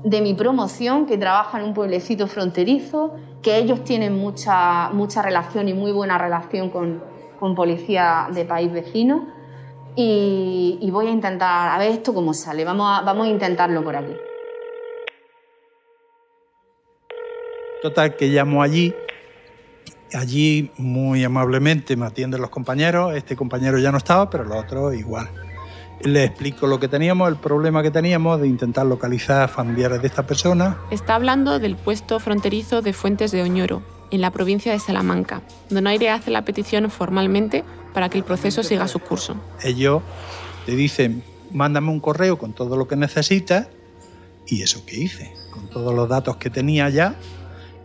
de 0.02 0.20
mi 0.20 0.34
promoción, 0.34 1.06
que 1.06 1.16
trabaja 1.16 1.60
en 1.60 1.66
un 1.66 1.74
pueblecito 1.74 2.26
fronterizo, 2.26 3.14
que 3.42 3.58
ellos 3.58 3.84
tienen 3.84 4.18
mucha, 4.18 4.90
mucha 4.90 5.22
relación 5.22 5.68
y 5.68 5.74
muy 5.74 5.92
buena 5.92 6.18
relación 6.18 6.68
con, 6.70 7.00
con 7.38 7.54
policía 7.54 8.26
de 8.34 8.44
país 8.44 8.72
vecino. 8.72 9.28
Y, 9.94 10.88
voy 10.90 11.06
a 11.06 11.10
intentar, 11.10 11.70
a 11.70 11.78
ver 11.78 11.92
esto 11.92 12.12
cómo 12.12 12.34
sale, 12.34 12.64
vamos 12.64 12.88
a, 12.90 13.02
vamos 13.02 13.28
a 13.28 13.30
intentarlo 13.30 13.84
por 13.84 13.94
aquí. 13.94 14.16
Total, 17.82 18.16
que 18.16 18.26
llamo 18.26 18.62
allí, 18.64 18.92
allí 20.14 20.70
muy 20.76 21.24
amablemente 21.24 21.96
me 21.96 22.06
atienden 22.06 22.40
los 22.40 22.50
compañeros, 22.50 23.14
este 23.14 23.36
compañero 23.36 23.78
ya 23.78 23.90
no 23.92 23.98
estaba, 23.98 24.28
pero 24.30 24.44
los 24.44 24.56
otros 24.56 24.94
igual 24.94 25.28
le 26.04 26.24
explico 26.24 26.66
lo 26.66 26.80
que 26.80 26.88
teníamos, 26.88 27.28
el 27.28 27.36
problema 27.36 27.82
que 27.82 27.90
teníamos 27.90 28.40
de 28.40 28.48
intentar 28.48 28.86
localizar 28.86 29.48
familiares 29.48 30.00
de 30.00 30.08
esta 30.08 30.26
persona. 30.26 30.76
Está 30.90 31.14
hablando 31.14 31.58
del 31.58 31.76
puesto 31.76 32.18
fronterizo 32.18 32.82
de 32.82 32.92
Fuentes 32.92 33.30
de 33.30 33.42
Oñoro, 33.42 33.82
en 34.10 34.20
la 34.20 34.30
provincia 34.30 34.72
de 34.72 34.78
Salamanca. 34.78 35.42
Donaire 35.70 36.10
hace 36.10 36.30
la 36.30 36.44
petición 36.44 36.90
formalmente 36.90 37.64
para 37.94 38.08
que 38.08 38.18
el 38.18 38.24
proceso 38.24 38.62
siga 38.62 38.88
su 38.88 38.98
curso. 38.98 39.36
Ellos 39.62 40.02
te 40.66 40.74
dicen, 40.74 41.22
mándame 41.52 41.90
un 41.90 42.00
correo 42.00 42.38
con 42.38 42.52
todo 42.52 42.76
lo 42.76 42.88
que 42.88 42.96
necesitas, 42.96 43.68
y 44.46 44.62
eso 44.62 44.84
que 44.84 44.96
hice, 44.96 45.32
con 45.52 45.68
todos 45.68 45.94
los 45.94 46.08
datos 46.08 46.36
que 46.36 46.50
tenía 46.50 46.88
ya 46.88 47.14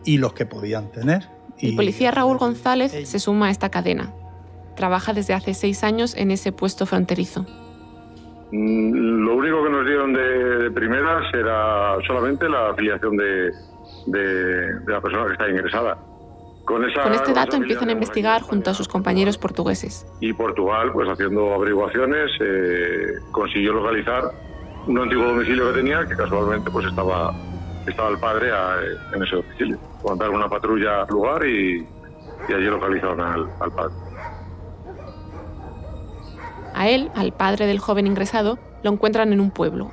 y 0.04 0.18
los 0.18 0.32
que 0.32 0.44
podían 0.44 0.90
tener. 0.90 1.37
El 1.60 1.76
policía 1.76 2.10
Raúl 2.10 2.38
González 2.38 2.92
se 3.08 3.18
suma 3.18 3.48
a 3.48 3.50
esta 3.50 3.70
cadena. 3.70 4.12
Trabaja 4.76 5.12
desde 5.12 5.34
hace 5.34 5.54
seis 5.54 5.82
años 5.82 6.14
en 6.14 6.30
ese 6.30 6.52
puesto 6.52 6.86
fronterizo. 6.86 7.44
Mm, 8.52 9.24
lo 9.24 9.36
único 9.36 9.62
que 9.64 9.70
nos 9.70 9.84
dieron 9.84 10.12
de, 10.12 10.70
primeras 10.70 11.32
era 11.34 11.96
solamente 12.06 12.48
la 12.48 12.70
afiliación 12.70 13.16
de, 13.16 13.50
la 14.86 15.00
persona 15.00 15.26
que 15.26 15.32
está 15.32 15.48
ingresada. 15.48 15.98
Con, 16.64 16.84
este 16.84 17.32
dato 17.32 17.56
empiezan 17.56 17.88
a 17.88 17.92
investigar 17.92 18.42
junto 18.42 18.70
a 18.70 18.74
sus 18.74 18.88
compañeros 18.88 19.38
portugueses. 19.38 20.06
Y 20.20 20.34
Portugal, 20.34 20.92
pues 20.92 21.08
haciendo 21.08 21.54
averiguaciones, 21.54 22.30
eh, 22.40 23.14
consiguió 23.32 23.72
localizar 23.72 24.24
un 24.86 24.98
antiguo 24.98 25.28
domicilio 25.28 25.72
que 25.72 25.78
tenía, 25.78 26.06
que 26.06 26.14
casualmente 26.14 26.70
pues 26.70 26.86
estaba, 26.86 27.34
estaba 27.90 28.10
el 28.10 28.18
padre 28.18 28.50
en 29.12 29.22
ese 29.22 29.36
domicilio. 29.36 29.78
Mandaron 30.06 30.36
una 30.36 30.48
patrulla 30.48 31.02
al 31.02 31.08
lugar 31.08 31.44
y, 31.46 31.86
allí 32.48 32.64
localizaron 32.64 33.20
al 33.20 33.72
padre. 33.72 33.94
A 36.74 36.88
él, 36.88 37.10
al 37.16 37.32
padre 37.32 37.66
del 37.66 37.80
joven 37.80 38.06
ingresado, 38.06 38.58
lo 38.82 38.92
encuentran 38.92 39.32
en 39.32 39.40
un 39.40 39.50
pueblo. 39.50 39.90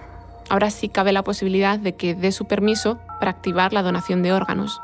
Ahora 0.50 0.70
sí 0.70 0.90
cabe 0.90 1.12
la 1.12 1.24
posibilidad 1.24 1.80
de 1.80 1.96
que 1.96 2.14
dé 2.14 2.32
su 2.32 2.46
permiso 2.46 3.00
para 3.20 3.32
activar 3.32 3.74
la 3.74 3.82
donación 3.82 4.22
de 4.22 4.34
órganos. 4.34 4.80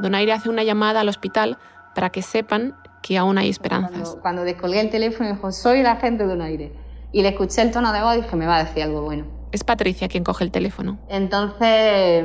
Donaire 0.00 0.32
hace 0.32 0.50
una 0.50 0.62
llamada 0.62 1.00
al 1.00 1.08
hospital 1.08 1.56
para 1.94 2.10
que 2.10 2.22
sepan 2.22 2.76
que 3.02 3.16
aún 3.16 3.38
hay 3.38 3.48
esperanzas. 3.48 4.18
Cuando, 4.20 4.44
descolgué 4.44 4.80
el 4.80 4.90
teléfono 4.90 5.30
dijo, 5.32 5.50
soy 5.50 5.82
la 5.82 5.96
gente 5.96 6.24
de 6.24 6.28
Donaire. 6.28 6.72
Y 7.12 7.22
le 7.22 7.30
escuché 7.30 7.62
el 7.62 7.70
tono 7.70 7.92
de 7.92 8.02
voz 8.02 8.18
y 8.18 8.20
dije, 8.20 8.36
me 8.36 8.46
va 8.46 8.56
a 8.58 8.64
decir 8.64 8.82
algo 8.82 9.02
bueno. 9.02 9.37
Es 9.52 9.64
Patricia 9.64 10.08
quien 10.08 10.24
coge 10.24 10.44
el 10.44 10.50
teléfono. 10.50 10.98
Entonces, 11.08 12.24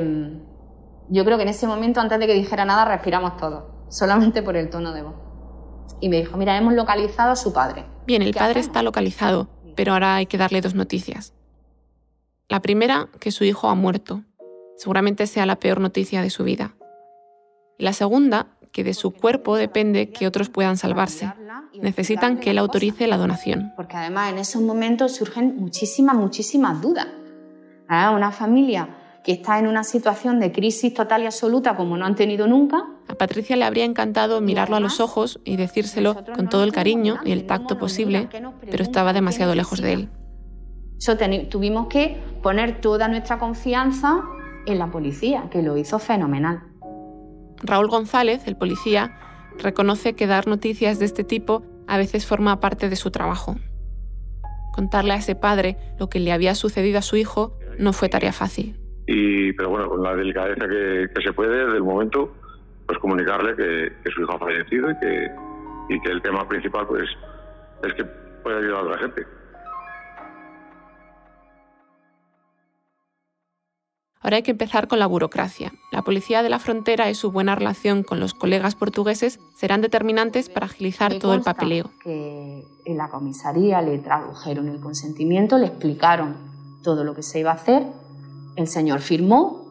yo 1.08 1.24
creo 1.24 1.36
que 1.36 1.42
en 1.42 1.48
ese 1.48 1.66
momento, 1.66 2.00
antes 2.00 2.18
de 2.18 2.26
que 2.26 2.34
dijera 2.34 2.64
nada, 2.64 2.84
respiramos 2.84 3.36
todos, 3.36 3.64
solamente 3.88 4.42
por 4.42 4.56
el 4.56 4.70
tono 4.70 4.92
de 4.92 5.02
voz 5.02 5.14
y 6.00 6.08
me 6.08 6.18
dijo, 6.18 6.36
mira, 6.36 6.56
hemos 6.56 6.74
localizado 6.74 7.32
a 7.32 7.36
su 7.36 7.52
padre. 7.52 7.84
Bien, 8.06 8.22
el 8.22 8.34
padre 8.34 8.60
está 8.60 8.82
localizado, 8.82 9.48
pero 9.74 9.92
ahora 9.92 10.16
hay 10.16 10.26
que 10.26 10.38
darle 10.38 10.60
dos 10.60 10.74
noticias. 10.74 11.32
La 12.48 12.60
primera, 12.60 13.08
que 13.20 13.30
su 13.30 13.44
hijo 13.44 13.68
ha 13.68 13.74
muerto. 13.74 14.22
Seguramente 14.76 15.26
sea 15.26 15.46
la 15.46 15.56
peor 15.56 15.80
noticia 15.80 16.20
de 16.20 16.30
su 16.30 16.44
vida. 16.44 16.74
Y 17.78 17.84
la 17.84 17.92
segunda, 17.92 18.53
que 18.74 18.82
de 18.82 18.92
su 18.92 19.12
cuerpo 19.12 19.56
depende 19.56 20.10
que 20.10 20.26
otros 20.26 20.50
puedan 20.50 20.76
salvarse. 20.76 21.32
Necesitan 21.80 22.38
que 22.38 22.50
él 22.50 22.58
autorice 22.58 23.06
la 23.06 23.16
donación. 23.16 23.72
Porque 23.76 23.96
además 23.96 24.32
en 24.32 24.38
esos 24.38 24.60
momentos 24.60 25.14
surgen 25.14 25.56
muchísimas, 25.56 26.16
muchísimas 26.16 26.82
dudas. 26.82 27.06
¿Ah? 27.88 28.10
Una 28.10 28.32
familia 28.32 28.88
que 29.22 29.30
está 29.30 29.60
en 29.60 29.68
una 29.68 29.84
situación 29.84 30.40
de 30.40 30.50
crisis 30.50 30.92
total 30.92 31.22
y 31.22 31.26
absoluta 31.26 31.76
como 31.76 31.96
no 31.96 32.04
han 32.04 32.16
tenido 32.16 32.48
nunca. 32.48 32.84
A 33.06 33.14
Patricia 33.14 33.54
le 33.54 33.64
habría 33.64 33.84
encantado 33.84 34.40
mirarlo 34.40 34.74
a 34.74 34.80
los 34.80 34.98
ojos 34.98 35.40
y 35.44 35.56
decírselo 35.56 36.16
con 36.34 36.48
todo 36.48 36.64
el 36.64 36.72
cariño 36.72 37.20
y 37.24 37.30
el 37.30 37.46
tacto 37.46 37.78
posible, 37.78 38.28
pero 38.60 38.82
estaba 38.82 39.12
demasiado 39.12 39.54
lejos 39.54 39.80
de 39.80 39.92
él. 39.92 40.08
tuvimos 41.48 41.86
que 41.86 42.20
poner 42.42 42.80
toda 42.80 43.06
nuestra 43.06 43.38
confianza 43.38 44.24
en 44.66 44.80
la 44.80 44.90
policía, 44.90 45.44
que 45.50 45.62
lo 45.62 45.76
hizo 45.76 46.00
fenomenal. 46.00 46.73
Raúl 47.62 47.88
González, 47.88 48.46
el 48.46 48.56
policía, 48.56 49.18
reconoce 49.58 50.14
que 50.14 50.26
dar 50.26 50.46
noticias 50.46 50.98
de 50.98 51.04
este 51.04 51.24
tipo 51.24 51.64
a 51.86 51.98
veces 51.98 52.26
forma 52.26 52.60
parte 52.60 52.88
de 52.88 52.96
su 52.96 53.10
trabajo. 53.10 53.56
Contarle 54.72 55.12
a 55.12 55.16
ese 55.16 55.34
padre 55.34 55.76
lo 55.98 56.08
que 56.08 56.20
le 56.20 56.32
había 56.32 56.54
sucedido 56.54 56.98
a 56.98 57.02
su 57.02 57.16
hijo 57.16 57.56
no 57.78 57.92
fue 57.92 58.08
tarea 58.08 58.32
fácil. 58.32 58.76
Y, 59.06 59.52
pero 59.52 59.70
bueno, 59.70 59.88
con 59.88 60.02
la 60.02 60.16
delicadeza 60.16 60.66
que, 60.66 61.08
se 61.22 61.32
puede, 61.32 61.64
desde 61.64 61.76
el 61.76 61.82
momento, 61.82 62.34
pues 62.86 62.98
comunicarle 62.98 63.54
que, 63.54 64.10
su 64.10 64.22
hijo 64.22 64.32
ha 64.32 64.38
fallecido 64.38 64.90
y 64.90 64.98
que, 64.98 65.30
y 65.90 66.00
que 66.00 66.10
el 66.10 66.22
tema 66.22 66.48
principal 66.48 66.86
pues 66.86 67.08
es 67.84 67.94
que 67.94 68.04
puede 68.42 68.58
ayudar 68.58 68.86
a 68.86 68.90
la 68.90 68.98
gente. 68.98 69.26
Ahora 74.24 74.36
hay 74.36 74.42
que 74.42 74.50
empezar 74.50 74.88
con 74.88 74.98
la 74.98 75.06
burocracia. 75.06 75.72
La 75.92 76.02
policía 76.02 76.42
de 76.42 76.48
la 76.48 76.58
frontera 76.58 77.10
y 77.10 77.14
su 77.14 77.30
buena 77.30 77.54
relación 77.54 78.02
con 78.02 78.18
los 78.18 78.34
colegas 78.34 78.74
portugueses 78.74 79.38
serán 79.54 79.82
determinantes 79.82 80.48
para 80.48 80.66
agilizar 80.66 81.18
todo 81.20 81.34
el 81.34 81.42
papeleo. 81.42 81.90
Que 82.02 82.64
en 82.86 82.96
la 82.96 83.08
comisaría 83.08 83.80
le 83.82 83.98
tradujeron 83.98 84.68
el 84.68 84.80
consentimiento, 84.80 85.58
le 85.58 85.66
explicaron 85.66 86.34
todo 86.82 87.04
lo 87.04 87.14
que 87.14 87.22
se 87.22 87.38
iba 87.38 87.50
a 87.52 87.54
hacer 87.54 87.84
el 88.56 88.66
señor 88.66 89.00
firmó 89.00 89.64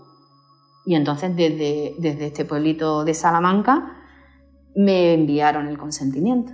y 0.85 0.95
entonces 0.95 1.35
desde, 1.35 1.95
desde 1.97 2.27
este 2.27 2.45
pueblito 2.45 3.05
de 3.05 3.13
Salamanca 3.13 3.97
me 4.75 5.13
enviaron 5.13 5.67
el 5.67 5.77
consentimiento. 5.77 6.53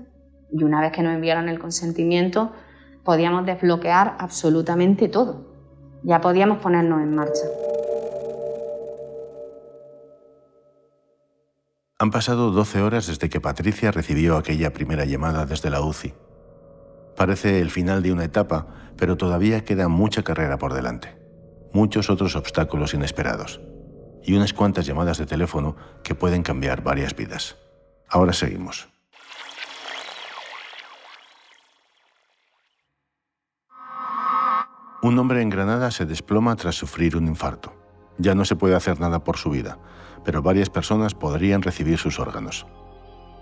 Y 0.52 0.64
una 0.64 0.82
vez 0.82 0.92
que 0.92 1.02
nos 1.02 1.14
enviaron 1.14 1.50
el 1.50 1.60
consentimiento, 1.60 2.52
podíamos 3.04 3.46
desbloquear 3.46 4.16
absolutamente 4.20 5.08
todo. 5.08 5.48
Ya 6.04 6.22
podíamos 6.22 6.60
ponernos 6.60 7.02
en 7.02 7.16
marcha. 7.16 7.44
Han 12.00 12.12
pasado 12.12 12.52
12 12.52 12.82
horas 12.82 13.08
desde 13.08 13.30
que 13.30 13.42
Patricia 13.42 13.92
recibió 13.92 14.38
aquella 14.38 14.74
primera 14.74 15.06
llamada 15.06 15.46
desde 15.46 15.70
la 15.70 15.82
UCI. 15.82 16.14
Parece 17.16 17.60
el 17.60 17.70
final 17.70 18.02
de 18.02 18.14
una 18.14 18.24
etapa, 18.24 18.68
pero 18.98 19.18
todavía 19.18 19.66
queda 19.66 19.90
mucha 19.90 20.24
carrera 20.24 20.58
por 20.58 20.74
delante 20.74 21.20
muchos 21.74 22.10
otros 22.10 22.36
obstáculos 22.36 22.94
inesperados 22.94 23.62
y 24.24 24.36
unas 24.36 24.54
cuantas 24.54 24.86
llamadas 24.86 25.18
de 25.18 25.26
teléfono 25.26 25.76
que 26.04 26.16
pueden 26.16 26.44
cambiar 26.44 26.84
varias 26.84 27.16
vidas. 27.16 27.58
Ahora 28.08 28.34
seguimos. 28.34 28.90
Un 35.02 35.18
hombre 35.18 35.42
en 35.42 35.50
Granada 35.50 35.92
se 35.92 36.06
desploma 36.06 36.56
tras 36.58 36.76
sufrir 36.76 37.16
un 37.16 37.28
infarto. 37.28 37.74
Ya 38.18 38.36
no 38.36 38.44
se 38.44 38.58
puede 38.58 38.76
hacer 38.76 39.00
nada 39.00 39.24
por 39.24 39.38
su 39.38 39.50
vida, 39.50 39.80
pero 40.24 40.42
varias 40.42 40.70
personas 40.70 41.14
podrían 41.14 41.62
recibir 41.62 41.98
sus 41.98 42.20
órganos. 42.20 42.66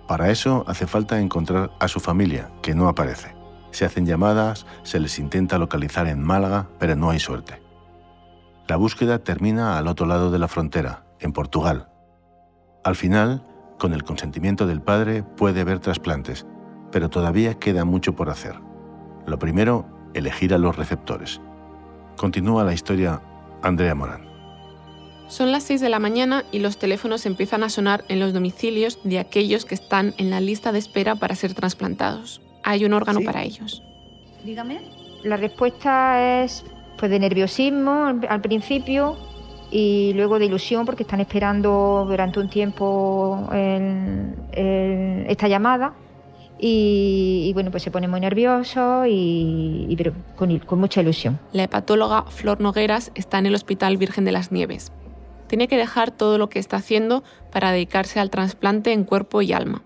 Para 0.07 0.29
eso 0.29 0.63
hace 0.67 0.87
falta 0.87 1.19
encontrar 1.19 1.71
a 1.79 1.87
su 1.87 1.99
familia, 1.99 2.49
que 2.61 2.75
no 2.75 2.87
aparece. 2.87 3.35
Se 3.71 3.85
hacen 3.85 4.05
llamadas, 4.05 4.65
se 4.83 4.99
les 4.99 5.19
intenta 5.19 5.57
localizar 5.57 6.07
en 6.07 6.23
Málaga, 6.23 6.69
pero 6.79 6.95
no 6.95 7.09
hay 7.09 7.19
suerte. 7.19 7.61
La 8.67 8.77
búsqueda 8.77 9.19
termina 9.19 9.77
al 9.77 9.87
otro 9.87 10.05
lado 10.05 10.31
de 10.31 10.39
la 10.39 10.47
frontera, 10.47 11.03
en 11.19 11.33
Portugal. 11.33 11.89
Al 12.83 12.95
final, 12.95 13.45
con 13.77 13.93
el 13.93 14.03
consentimiento 14.03 14.65
del 14.65 14.81
padre, 14.81 15.23
puede 15.23 15.61
haber 15.61 15.79
trasplantes, 15.79 16.45
pero 16.91 17.09
todavía 17.09 17.59
queda 17.59 17.85
mucho 17.85 18.15
por 18.15 18.29
hacer. 18.29 18.59
Lo 19.25 19.39
primero, 19.39 19.85
elegir 20.13 20.53
a 20.53 20.57
los 20.57 20.75
receptores. 20.75 21.41
Continúa 22.15 22.63
la 22.63 22.73
historia 22.73 23.21
Andrea 23.61 23.93
Morán. 23.93 24.26
Son 25.27 25.51
las 25.51 25.63
6 25.63 25.81
de 25.81 25.89
la 25.89 25.99
mañana 25.99 26.45
y 26.51 26.59
los 26.59 26.77
teléfonos 26.77 27.25
empiezan 27.25 27.63
a 27.63 27.69
sonar 27.69 28.05
en 28.07 28.19
los 28.19 28.33
domicilios 28.33 28.99
de 29.03 29.19
aquellos 29.19 29.65
que 29.65 29.75
están 29.75 30.13
en 30.17 30.29
la 30.29 30.39
lista 30.39 30.71
de 30.71 30.79
espera 30.79 31.15
para 31.15 31.35
ser 31.35 31.53
trasplantados. 31.53 32.41
Hay 32.63 32.85
un 32.85 32.93
órgano 32.93 33.19
para 33.21 33.43
ellos. 33.43 33.83
Dígame. 34.45 34.79
La 35.23 35.35
respuesta 35.35 36.43
es 36.43 36.63
pues 36.97 37.11
de 37.11 37.19
nerviosismo 37.19 38.19
al 38.27 38.41
principio 38.41 39.17
y 39.69 40.13
luego 40.15 40.39
de 40.39 40.45
ilusión 40.45 40.85
porque 40.85 41.03
están 41.03 41.19
esperando 41.19 42.05
durante 42.07 42.39
un 42.39 42.49
tiempo 42.49 43.49
esta 43.51 45.47
llamada 45.47 45.93
y, 46.59 47.51
bueno, 47.53 47.69
pues 47.69 47.83
se 47.83 47.91
pone 47.91 48.07
muy 48.07 48.19
nervioso 48.19 49.03
y, 49.05 49.93
pero 49.97 50.13
con, 50.35 50.57
con 50.59 50.79
mucha 50.79 51.01
ilusión. 51.01 51.37
La 51.51 51.63
hepatóloga 51.63 52.23
Flor 52.23 52.61
Nogueras 52.61 53.11
está 53.13 53.37
en 53.37 53.45
el 53.45 53.55
Hospital 53.55 53.97
Virgen 53.97 54.25
de 54.25 54.31
las 54.31 54.51
Nieves. 54.51 54.91
Tiene 55.47 55.67
que 55.67 55.77
dejar 55.77 56.11
todo 56.11 56.37
lo 56.37 56.49
que 56.49 56.59
está 56.59 56.77
haciendo 56.77 57.23
para 57.51 57.71
dedicarse 57.71 58.19
al 58.19 58.29
trasplante 58.29 58.91
en 58.91 59.03
cuerpo 59.03 59.41
y 59.41 59.53
alma. 59.53 59.81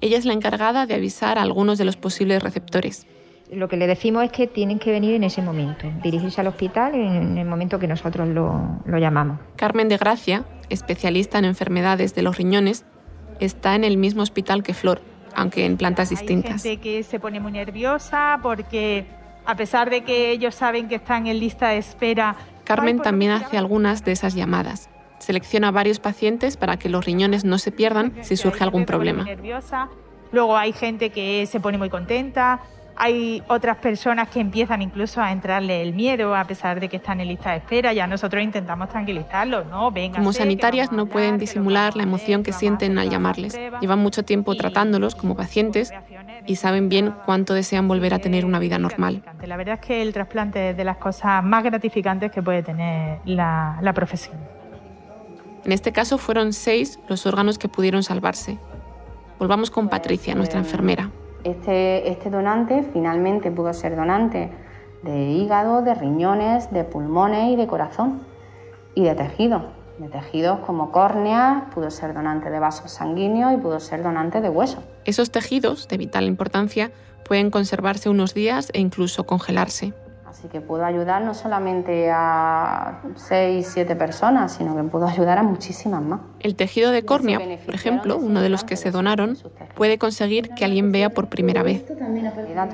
Ella 0.00 0.18
es 0.18 0.24
la 0.24 0.32
encargada 0.32 0.86
de 0.86 0.94
avisar 0.94 1.38
a 1.38 1.42
algunos 1.42 1.78
de 1.78 1.84
los 1.84 1.96
posibles 1.96 2.42
receptores. 2.42 3.06
Lo 3.50 3.68
que 3.68 3.76
le 3.76 3.86
decimos 3.86 4.24
es 4.24 4.32
que 4.32 4.46
tienen 4.46 4.78
que 4.78 4.90
venir 4.90 5.14
en 5.14 5.24
ese 5.24 5.40
momento, 5.40 5.86
dirigirse 6.02 6.40
al 6.40 6.48
hospital 6.48 6.94
en 6.94 7.38
el 7.38 7.46
momento 7.46 7.78
que 7.78 7.86
nosotros 7.86 8.28
lo, 8.28 8.80
lo 8.84 8.98
llamamos. 8.98 9.38
Carmen 9.56 9.88
de 9.88 9.96
Gracia, 9.96 10.44
especialista 10.70 11.38
en 11.38 11.44
enfermedades 11.44 12.14
de 12.14 12.22
los 12.22 12.36
riñones, 12.36 12.84
está 13.40 13.74
en 13.74 13.84
el 13.84 13.96
mismo 13.96 14.22
hospital 14.22 14.62
que 14.62 14.74
Flor 14.74 15.00
aunque 15.34 15.66
en 15.66 15.76
plantas 15.76 16.10
distintas. 16.10 16.64
Hay 16.64 16.70
gente 16.70 16.80
que 16.80 17.02
se 17.02 17.20
pone 17.20 17.40
muy 17.40 17.52
nerviosa 17.52 18.38
porque 18.42 19.06
a 19.44 19.56
pesar 19.56 19.90
de 19.90 20.02
que 20.02 20.30
ellos 20.30 20.54
saben 20.54 20.88
que 20.88 20.96
están 20.96 21.26
en 21.26 21.38
lista 21.38 21.68
de 21.68 21.78
espera. 21.78 22.36
Carmen 22.64 23.00
también 23.00 23.32
hace 23.32 23.58
algunas 23.58 24.04
de 24.04 24.12
esas 24.12 24.34
llamadas. 24.34 24.88
Selecciona 25.18 25.70
varios 25.70 26.00
pacientes 26.00 26.56
para 26.56 26.76
que 26.76 26.88
los 26.88 27.04
riñones 27.04 27.44
no 27.44 27.58
se 27.58 27.72
pierdan 27.72 28.14
si 28.22 28.36
surge 28.36 28.62
algún 28.62 28.84
problema. 28.84 29.26
Luego 30.32 30.56
hay 30.56 30.72
gente 30.72 31.10
que 31.10 31.46
se 31.46 31.60
pone 31.60 31.78
muy 31.78 31.90
contenta, 31.90 32.60
hay 32.96 33.42
otras 33.48 33.76
personas 33.78 34.28
que 34.28 34.40
empiezan 34.40 34.82
incluso 34.82 35.20
a 35.20 35.32
entrarle 35.32 35.82
el 35.82 35.94
miedo 35.94 36.34
a 36.34 36.44
pesar 36.44 36.80
de 36.80 36.88
que 36.88 36.96
están 36.96 37.20
en 37.20 37.28
lista 37.28 37.50
de 37.50 37.58
espera. 37.58 37.92
Ya 37.92 38.06
nosotros 38.06 38.42
intentamos 38.42 38.88
tranquilizarlos, 38.88 39.66
¿no? 39.66 39.92
Como 40.14 40.32
sanitarias 40.32 40.92
no 40.92 41.06
pueden 41.06 41.38
disimular 41.38 41.96
la 41.96 42.04
emoción 42.04 42.42
que 42.42 42.52
sienten 42.52 42.98
al 42.98 43.10
llamarles. 43.10 43.58
Llevan 43.80 43.98
mucho 43.98 44.24
tiempo 44.24 44.54
tratándolos 44.54 45.14
como 45.14 45.36
pacientes 45.36 45.92
y 46.46 46.56
saben 46.56 46.88
bien 46.88 47.14
cuánto 47.24 47.54
desean 47.54 47.88
volver 47.88 48.14
a 48.14 48.18
tener 48.18 48.44
una 48.44 48.58
vida 48.58 48.78
normal. 48.78 49.22
La 49.44 49.56
verdad 49.56 49.78
es 49.80 49.86
que 49.86 50.02
el 50.02 50.12
trasplante 50.12 50.70
es 50.70 50.76
de 50.76 50.84
las 50.84 50.98
cosas 50.98 51.42
más 51.42 51.64
gratificantes 51.64 52.30
que 52.30 52.42
puede 52.42 52.62
tener 52.62 53.18
la, 53.24 53.78
la 53.80 53.92
profesión. 53.92 54.53
En 55.64 55.72
este 55.72 55.92
caso 55.92 56.18
fueron 56.18 56.52
seis 56.52 56.98
los 57.08 57.24
órganos 57.26 57.58
que 57.58 57.68
pudieron 57.68 58.02
salvarse. 58.02 58.58
Volvamos 59.38 59.70
con 59.70 59.88
Patricia, 59.88 60.34
nuestra 60.34 60.58
enfermera. 60.58 61.10
Este, 61.42 62.10
este, 62.10 62.30
donante 62.30 62.82
finalmente 62.92 63.50
pudo 63.50 63.72
ser 63.72 63.96
donante 63.96 64.50
de 65.02 65.30
hígado, 65.30 65.82
de 65.82 65.94
riñones, 65.94 66.70
de 66.70 66.84
pulmones 66.84 67.52
y 67.52 67.56
de 67.56 67.66
corazón 67.66 68.22
y 68.94 69.04
de 69.04 69.14
tejidos. 69.14 69.62
De 69.98 70.08
tejidos 70.08 70.60
como 70.60 70.90
córnea, 70.90 71.70
pudo 71.72 71.90
ser 71.90 72.14
donante 72.14 72.50
de 72.50 72.58
vasos 72.58 72.90
sanguíneos 72.90 73.52
y 73.54 73.56
pudo 73.56 73.80
ser 73.80 74.02
donante 74.02 74.40
de 74.40 74.48
hueso. 74.48 74.82
Esos 75.04 75.30
tejidos, 75.30 75.88
de 75.88 75.98
vital 75.98 76.24
importancia, 76.24 76.90
pueden 77.24 77.50
conservarse 77.50 78.08
unos 78.08 78.34
días 78.34 78.70
e 78.74 78.80
incluso 78.80 79.24
congelarse. 79.24 79.94
Así 80.34 80.48
que 80.48 80.60
pudo 80.60 80.84
ayudar 80.84 81.22
no 81.22 81.32
solamente 81.32 82.10
a 82.12 83.02
6, 83.14 83.70
7 83.72 83.94
personas, 83.94 84.50
sino 84.50 84.74
que 84.74 84.82
pudo 84.82 85.06
ayudar 85.06 85.38
a 85.38 85.44
muchísimas 85.44 86.02
más. 86.02 86.22
El 86.40 86.56
tejido 86.56 86.90
de 86.90 87.04
córnea, 87.04 87.38
por 87.64 87.72
ejemplo, 87.72 88.16
uno 88.16 88.40
de 88.40 88.48
los 88.48 88.64
que 88.64 88.74
se 88.74 88.90
donaron, 88.90 89.38
puede 89.76 89.96
conseguir 89.96 90.50
que 90.50 90.64
alguien 90.64 90.90
vea 90.90 91.10
por 91.10 91.28
primera 91.28 91.62
vez. 91.62 91.86
Tú 91.86 91.94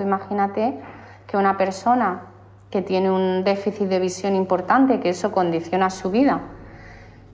imagínate 0.03 0.81
que 1.27 1.37
una 1.37 1.59
persona 1.59 2.23
que 2.71 2.81
tiene 2.81 3.11
un 3.11 3.45
déficit 3.45 3.89
de 3.89 3.99
visión 3.99 4.37
importante, 4.37 4.99
que 5.01 5.11
eso 5.11 5.31
condiciona 5.31 5.91
su 5.91 6.11
vida, 6.11 6.41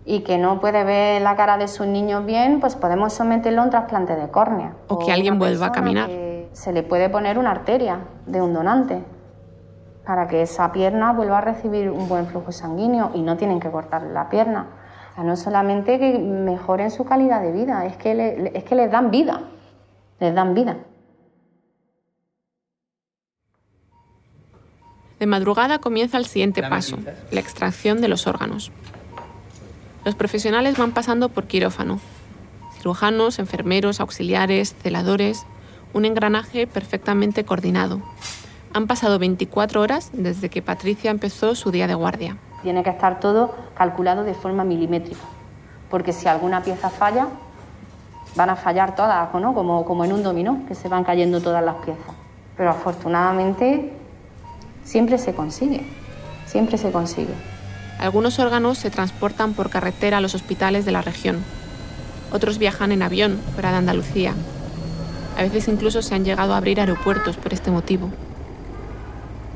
y 0.05 0.21
que 0.21 0.39
no 0.39 0.61
puede 0.61 0.83
ver 0.83 1.23
la 1.23 1.37
cara 1.37 1.57
de 1.57 1.69
sus 1.69 1.87
niños 1.87 2.27
bien, 2.27 2.59
pues 2.59 2.75
podemos 2.75 3.13
someterlo 3.13 3.61
a 3.61 3.65
un 3.67 3.71
trasplante 3.71 4.17
de 4.17 4.29
córnea. 4.29 4.75
O, 4.89 4.99
que 4.99 5.13
alguien 5.13 5.39
vuelva 5.39 5.67
a 5.67 5.73
caminar. 5.73 6.11
Se 6.51 6.73
le 6.73 6.83
puede 6.83 7.09
poner 7.11 7.39
una 7.39 7.53
arteria 7.53 8.01
de 8.27 8.43
un 8.43 8.53
donante 8.53 9.05
para 10.07 10.29
que 10.29 10.43
esa 10.43 10.73
pierna 10.73 11.13
vuelva 11.13 11.39
a 11.39 11.41
recibir 11.41 11.91
un 11.91 12.09
buen 12.09 12.29
flujo 12.29 12.53
sanguíneo 12.53 13.11
y 13.15 13.23
no 13.23 13.37
tienen 13.37 13.59
que 13.59 13.71
cortar 13.71 14.03
la 14.03 14.31
pierna. 14.31 14.69
O 15.11 15.15
sea, 15.17 15.25
no 15.25 15.37
solamente 15.37 15.99
que 15.99 16.19
mejoren 16.19 16.93
su 16.93 17.05
calidad 17.05 17.43
de 17.43 17.51
vida, 17.51 17.85
es 17.87 17.97
que, 17.97 18.53
es 18.55 18.65
que 18.65 18.75
les 18.77 18.91
dan 18.91 19.11
vida, 19.11 19.43
les 20.21 20.33
dan 20.33 20.55
vida. 20.55 20.77
De 25.19 25.27
madrugada 25.27 25.81
comienza 25.81 26.19
el 26.19 26.27
siguiente 26.27 26.63
paso, 26.63 26.99
la 27.33 27.41
extracción 27.41 28.01
de 28.01 28.09
los 28.09 28.27
órganos. 28.27 28.71
Los 30.05 30.15
profesionales 30.15 30.77
van 30.77 30.93
pasando 30.93 31.31
por 31.31 31.47
quirófano. 31.47 31.99
Cirujanos, 32.77 33.41
enfermeros, 33.41 33.99
auxiliares, 33.99 34.75
celadores, 34.75 35.47
un 35.95 36.05
engranaje 36.05 36.67
perfectamente 36.67 37.45
coordinado. 37.45 38.03
Han 38.77 38.87
pasado 38.87 39.19
24 39.19 39.81
horas 39.81 40.11
desde 40.13 40.51
que 40.51 40.61
Patricia 40.61 41.11
empezó 41.11 41.55
su 41.55 41.71
día 41.71 41.87
de 41.87 41.95
guardia. 41.95 42.37
Tiene 42.63 42.83
que 42.83 42.91
estar 42.91 43.21
todo 43.21 43.57
calculado 43.75 44.23
de 44.23 44.35
forma 44.35 44.65
milimétrica, 44.65 45.23
porque 45.89 46.13
si 46.13 46.29
alguna 46.29 46.63
pieza 46.63 46.91
falla, 46.91 47.29
van 48.35 48.51
a 48.51 48.57
fallar 48.57 48.95
todas, 48.95 49.33
¿no? 49.33 49.55
como, 49.55 49.87
como 49.87 50.05
en 50.05 50.13
un 50.13 50.23
dominó, 50.23 50.61
que 50.69 50.75
se 50.75 50.91
van 50.91 51.05
cayendo 51.05 51.41
todas 51.41 51.65
las 51.65 51.77
piezas. 51.77 52.05
Pero 52.59 52.69
afortunadamente 52.69 53.95
siempre 54.85 55.17
se 55.17 55.35
consigue, 55.35 55.87
siempre 56.45 56.77
se 56.77 56.93
consigue. 56.93 57.33
Algunos 57.99 58.39
órganos 58.39 58.77
se 58.77 58.91
transportan 58.91 59.55
por 59.55 59.71
carretera 59.71 60.19
a 60.19 60.21
los 60.21 60.35
hospitales 60.35 60.85
de 60.85 60.93
la 60.93 61.01
región. 61.01 61.43
Otros 62.31 62.59
viajan 62.59 62.93
en 62.93 63.03
avión 63.03 63.41
fuera 63.55 63.71
de 63.71 63.79
Andalucía. 63.79 64.35
A 65.39 65.41
veces 65.41 65.67
incluso 65.67 66.03
se 66.03 66.15
han 66.15 66.27
llegado 66.27 66.53
a 66.53 66.59
abrir 66.59 66.79
aeropuertos 66.79 67.39
por 67.39 67.55
este 67.55 67.71
motivo 67.71 68.11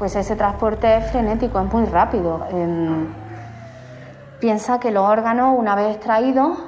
pues 0.00 0.16
ese 0.16 0.34
transporte 0.34 0.96
es 0.96 1.10
frenético, 1.10 1.60
es 1.60 1.70
muy 1.70 1.84
rápido. 1.84 2.46
Em, 2.50 3.06
piensa 4.40 4.80
que 4.80 4.90
los 4.90 5.06
órganos, 5.06 5.54
una 5.58 5.76
vez 5.76 5.94
extraídos, 5.94 6.58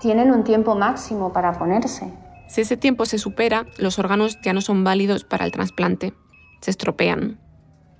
tienen 0.00 0.30
un 0.30 0.44
tiempo 0.44 0.74
máximo 0.74 1.32
para 1.32 1.52
ponerse. 1.52 2.12
Si 2.46 2.60
ese 2.60 2.76
tiempo 2.76 3.06
se 3.06 3.16
supera, 3.16 3.64
los 3.78 3.98
órganos 3.98 4.38
ya 4.42 4.52
no 4.52 4.60
son 4.60 4.84
válidos 4.84 5.24
para 5.24 5.46
el 5.46 5.50
trasplante, 5.50 6.12
se 6.60 6.72
estropean. 6.72 7.40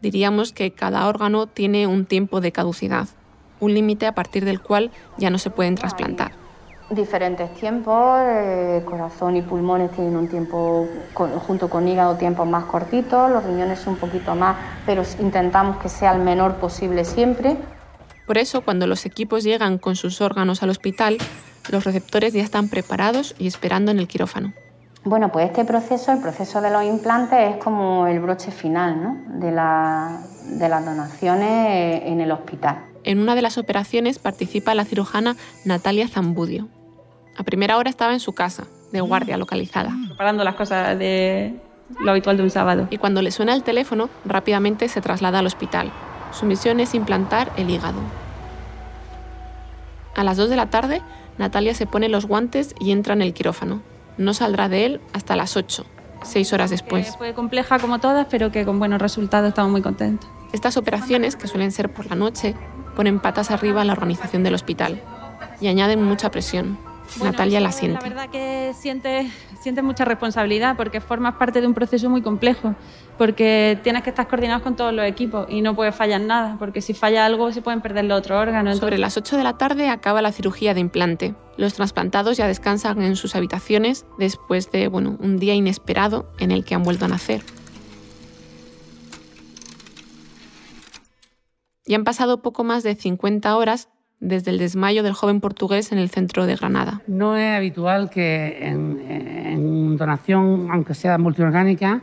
Diríamos 0.02 0.52
que 0.52 0.72
cada 0.72 1.08
órgano 1.08 1.46
tiene 1.46 1.86
un 1.86 2.04
tiempo 2.04 2.42
de 2.42 2.52
caducidad, 2.52 3.08
un 3.60 3.72
límite 3.72 4.06
a 4.06 4.14
partir 4.14 4.44
del 4.44 4.60
cual 4.60 4.90
ya 5.16 5.30
no 5.30 5.38
se 5.38 5.48
pueden 5.48 5.76
trasplantar 5.76 6.43
diferentes 6.90 7.52
tiempos, 7.54 8.20
eh, 8.24 8.82
corazón 8.84 9.36
y 9.36 9.42
pulmones 9.42 9.90
tienen 9.92 10.16
un 10.16 10.28
tiempo, 10.28 10.86
junto 11.14 11.68
con 11.70 11.88
hígado, 11.88 12.16
tiempos 12.16 12.46
más 12.46 12.64
cortitos, 12.64 13.30
los 13.30 13.44
riñones 13.44 13.86
un 13.86 13.96
poquito 13.96 14.34
más, 14.34 14.56
pero 14.84 15.02
intentamos 15.20 15.78
que 15.78 15.88
sea 15.88 16.12
el 16.12 16.20
menor 16.20 16.56
posible 16.56 17.04
siempre. 17.04 17.56
Por 18.26 18.38
eso, 18.38 18.62
cuando 18.62 18.86
los 18.86 19.06
equipos 19.06 19.44
llegan 19.44 19.78
con 19.78 19.96
sus 19.96 20.20
órganos 20.20 20.62
al 20.62 20.70
hospital, 20.70 21.18
los 21.70 21.84
receptores 21.84 22.32
ya 22.32 22.42
están 22.42 22.68
preparados 22.68 23.34
y 23.38 23.46
esperando 23.46 23.90
en 23.90 23.98
el 23.98 24.08
quirófano. 24.08 24.52
Bueno, 25.04 25.30
pues 25.30 25.46
este 25.46 25.64
proceso, 25.66 26.12
el 26.12 26.20
proceso 26.20 26.62
de 26.62 26.70
los 26.70 26.82
implantes, 26.82 27.56
es 27.56 27.62
como 27.62 28.06
el 28.06 28.20
broche 28.20 28.50
final 28.50 29.02
¿no? 29.02 29.38
de, 29.38 29.48
de 29.48 30.68
las 30.68 30.84
donaciones 30.84 32.02
en 32.06 32.20
el 32.22 32.32
hospital. 32.32 32.93
En 33.04 33.18
una 33.18 33.34
de 33.34 33.42
las 33.42 33.58
operaciones 33.58 34.18
participa 34.18 34.74
la 34.74 34.86
cirujana 34.86 35.36
Natalia 35.64 36.08
Zambudio. 36.08 36.68
A 37.36 37.42
primera 37.42 37.76
hora 37.76 37.90
estaba 37.90 38.14
en 38.14 38.20
su 38.20 38.32
casa, 38.32 38.66
de 38.92 39.00
guardia 39.02 39.36
localizada. 39.36 39.94
Preparando 40.08 40.42
las 40.42 40.54
cosas 40.54 40.98
de 40.98 41.54
lo 42.00 42.10
habitual 42.10 42.38
de 42.38 42.42
un 42.42 42.50
sábado. 42.50 42.88
Y 42.90 42.96
cuando 42.96 43.20
le 43.20 43.30
suena 43.30 43.54
el 43.54 43.62
teléfono, 43.62 44.08
rápidamente 44.24 44.88
se 44.88 45.02
traslada 45.02 45.40
al 45.40 45.46
hospital. 45.46 45.92
Su 46.32 46.46
misión 46.46 46.80
es 46.80 46.94
implantar 46.94 47.52
el 47.56 47.68
hígado. 47.68 48.00
A 50.16 50.24
las 50.24 50.38
2 50.38 50.48
de 50.48 50.56
la 50.56 50.70
tarde, 50.70 51.02
Natalia 51.36 51.74
se 51.74 51.86
pone 51.86 52.08
los 52.08 52.26
guantes 52.26 52.74
y 52.80 52.92
entra 52.92 53.14
en 53.14 53.22
el 53.22 53.34
quirófano. 53.34 53.82
No 54.16 54.32
saldrá 54.32 54.68
de 54.68 54.86
él 54.86 55.00
hasta 55.12 55.36
las 55.36 55.56
8, 55.56 55.84
seis 56.22 56.52
horas 56.52 56.70
después. 56.70 57.16
fue 57.16 57.34
compleja 57.34 57.78
como 57.78 57.98
todas, 57.98 58.26
pero 58.30 58.50
que 58.50 58.64
con 58.64 58.78
buenos 58.78 59.02
resultados 59.02 59.48
estamos 59.48 59.70
muy 59.70 59.82
contentos. 59.82 60.30
Estas 60.52 60.76
operaciones, 60.76 61.36
que 61.36 61.48
suelen 61.48 61.72
ser 61.72 61.92
por 61.92 62.06
la 62.06 62.14
noche, 62.14 62.54
ponen 62.94 63.20
patas 63.20 63.50
arriba 63.50 63.82
a 63.82 63.84
la 63.84 63.92
organización 63.92 64.42
del 64.42 64.54
hospital 64.54 65.02
y 65.60 65.68
añaden 65.68 66.02
mucha 66.02 66.30
presión. 66.30 66.78
Natalia 67.22 67.60
la 67.60 67.70
siente. 67.70 68.00
La 68.02 68.08
verdad 68.08 68.30
que 68.30 68.72
sientes, 68.74 69.30
sientes 69.60 69.84
mucha 69.84 70.04
responsabilidad 70.04 70.76
porque 70.76 71.00
formas 71.00 71.34
parte 71.34 71.60
de 71.60 71.66
un 71.66 71.74
proceso 71.74 72.08
muy 72.10 72.22
complejo, 72.22 72.74
porque 73.18 73.78
tienes 73.82 74.02
que 74.02 74.10
estar 74.10 74.26
coordinado 74.26 74.62
con 74.62 74.74
todos 74.74 74.92
los 74.92 75.06
equipos 75.06 75.46
y 75.48 75.60
no 75.60 75.76
puedes 75.76 75.94
fallar 75.94 76.20
nada, 76.20 76.56
porque 76.58 76.80
si 76.80 76.94
falla 76.94 77.26
algo 77.26 77.52
se 77.52 77.62
pueden 77.62 77.80
perder 77.80 78.06
los 78.06 78.18
otros 78.18 78.40
órganos. 78.40 78.78
Sobre 78.78 78.98
las 78.98 79.16
8 79.16 79.36
de 79.36 79.44
la 79.44 79.58
tarde 79.58 79.88
acaba 79.88 80.22
la 80.22 80.32
cirugía 80.32 80.74
de 80.74 80.80
implante. 80.80 81.34
Los 81.56 81.74
trasplantados 81.74 82.36
ya 82.36 82.48
descansan 82.48 83.00
en 83.02 83.16
sus 83.16 83.36
habitaciones 83.36 84.06
después 84.18 84.72
de 84.72 84.88
bueno, 84.88 85.16
un 85.20 85.38
día 85.38 85.54
inesperado 85.54 86.26
en 86.38 86.50
el 86.50 86.64
que 86.64 86.74
han 86.74 86.82
vuelto 86.82 87.04
a 87.04 87.08
nacer. 87.08 87.42
Y 91.86 91.94
han 91.94 92.04
pasado 92.04 92.42
poco 92.42 92.64
más 92.64 92.82
de 92.82 92.94
50 92.94 93.56
horas 93.56 93.88
desde 94.20 94.50
el 94.50 94.58
desmayo 94.58 95.02
del 95.02 95.12
joven 95.12 95.40
portugués 95.40 95.92
en 95.92 95.98
el 95.98 96.08
centro 96.08 96.46
de 96.46 96.56
Granada. 96.56 97.02
No 97.06 97.36
es 97.36 97.56
habitual 97.56 98.10
que 98.10 98.58
en, 98.62 99.96
donación, 99.96 100.68
aunque 100.70 100.94
sea 100.94 101.18
multiorgánica, 101.18 102.02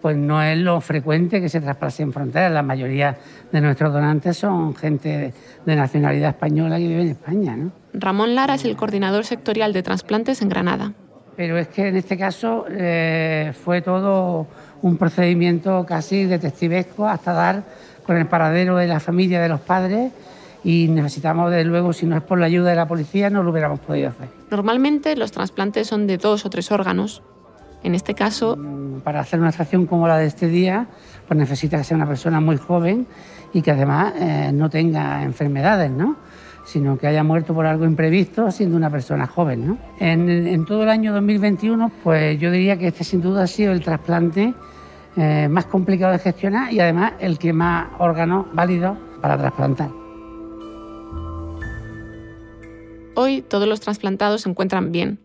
pues 0.00 0.16
no 0.16 0.42
es 0.42 0.56
lo 0.58 0.80
frecuente 0.80 1.40
que 1.40 1.48
se 1.48 1.60
traspase 1.60 2.02
en 2.02 2.12
fronteras. 2.12 2.52
La 2.52 2.62
mayoría 2.62 3.18
de 3.52 3.60
nuestros 3.60 3.92
donantes 3.92 4.36
son 4.36 4.74
gente 4.74 5.34
de 5.64 5.76
nacionalidad 5.76 6.30
española 6.30 6.78
que 6.78 6.88
vive 6.88 7.02
en 7.02 7.08
España. 7.08 7.56
¿no? 7.56 7.72
Ramón 7.92 8.34
Lara 8.34 8.54
es 8.54 8.64
el 8.64 8.76
coordinador 8.76 9.24
sectorial 9.24 9.72
de 9.72 9.82
trasplantes 9.82 10.42
en 10.42 10.48
Granada. 10.48 10.94
Pero 11.38 11.56
es 11.56 11.68
que 11.68 11.86
en 11.86 11.94
este 11.94 12.18
caso 12.18 12.64
eh, 12.68 13.52
fue 13.64 13.80
todo 13.80 14.48
un 14.82 14.96
procedimiento 14.96 15.86
casi 15.86 16.24
detectivesco 16.24 17.06
hasta 17.06 17.32
dar 17.32 17.62
con 18.04 18.16
el 18.16 18.26
paradero 18.26 18.74
de 18.76 18.88
la 18.88 18.98
familia 18.98 19.40
de 19.40 19.48
los 19.48 19.60
padres 19.60 20.10
y 20.64 20.88
necesitamos, 20.88 21.52
desde 21.52 21.64
luego, 21.64 21.92
si 21.92 22.06
no 22.06 22.16
es 22.16 22.24
por 22.24 22.40
la 22.40 22.46
ayuda 22.46 22.70
de 22.70 22.74
la 22.74 22.88
policía, 22.88 23.30
no 23.30 23.44
lo 23.44 23.52
hubiéramos 23.52 23.78
podido 23.78 24.08
hacer. 24.08 24.26
Normalmente 24.50 25.14
los 25.14 25.30
trasplantes 25.30 25.86
son 25.86 26.08
de 26.08 26.18
dos 26.18 26.44
o 26.44 26.50
tres 26.50 26.72
órganos. 26.72 27.22
En 27.84 27.94
este 27.94 28.14
caso... 28.14 28.56
Mm, 28.56 29.02
para 29.02 29.20
hacer 29.20 29.38
una 29.38 29.50
extracción 29.50 29.86
como 29.86 30.08
la 30.08 30.18
de 30.18 30.26
este 30.26 30.48
día, 30.48 30.88
pues 31.28 31.38
necesita 31.38 31.78
que 31.78 31.84
sea 31.84 31.96
una 31.96 32.08
persona 32.08 32.40
muy 32.40 32.56
joven 32.56 33.06
y 33.52 33.62
que 33.62 33.70
además 33.70 34.12
eh, 34.18 34.50
no 34.52 34.68
tenga 34.68 35.22
enfermedades, 35.22 35.92
¿no? 35.92 36.16
Sino 36.68 36.98
que 36.98 37.06
haya 37.06 37.24
muerto 37.24 37.54
por 37.54 37.64
algo 37.64 37.86
imprevisto 37.86 38.50
siendo 38.50 38.76
una 38.76 38.90
persona 38.90 39.26
joven. 39.26 39.66
¿no? 39.66 39.78
En, 39.98 40.28
en, 40.28 40.66
todo 40.66 40.82
el 40.82 40.90
año 40.90 41.14
2021, 41.14 41.90
pues 42.04 42.38
yo 42.38 42.50
diría 42.50 42.76
que 42.76 42.88
este 42.88 43.04
sin 43.04 43.22
duda 43.22 43.44
ha 43.44 43.46
sido 43.46 43.72
el 43.72 43.80
trasplante 43.80 44.52
eh, 45.16 45.48
más 45.48 45.64
complicado 45.64 46.12
de 46.12 46.18
gestionar 46.18 46.70
y 46.70 46.80
además 46.80 47.14
el 47.20 47.38
que 47.38 47.54
más 47.54 47.88
órganos 47.98 48.46
válidos 48.52 48.98
para 49.22 49.38
trasplantar. 49.38 49.88
Hoy 53.14 53.40
todos 53.40 53.66
los 53.66 53.80
trasplantados 53.80 54.42
se 54.42 54.50
encuentran 54.50 54.92
bien. 54.92 55.20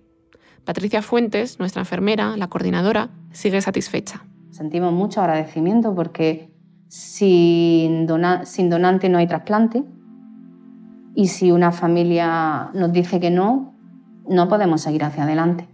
Patricia 0.64 1.02
Fuentes, 1.02 1.60
nuestra 1.60 1.82
enfermera, 1.82 2.38
la 2.38 2.48
coordinadora, 2.48 3.10
sigue 3.34 3.62
satisfecha. 3.62 4.24
Sentimos 4.50 4.94
mucho 4.94 5.20
agradecimiento 5.20 5.94
porque 5.94 6.50
sin, 6.88 8.08
sin 8.46 8.70
donante 8.70 9.10
no 9.10 9.18
hay 9.18 9.28
trasplante 9.28 9.84
y 11.16 11.28
si 11.28 11.52
una 11.52 11.72
familia 11.72 12.70
nos 12.74 12.92
dice 12.92 13.20
que 13.20 13.30
no, 13.30 13.74
no 14.28 14.48
podemos 14.48 14.82
seguir 14.82 15.04
hacia 15.04 15.24
adelante. 15.24 15.68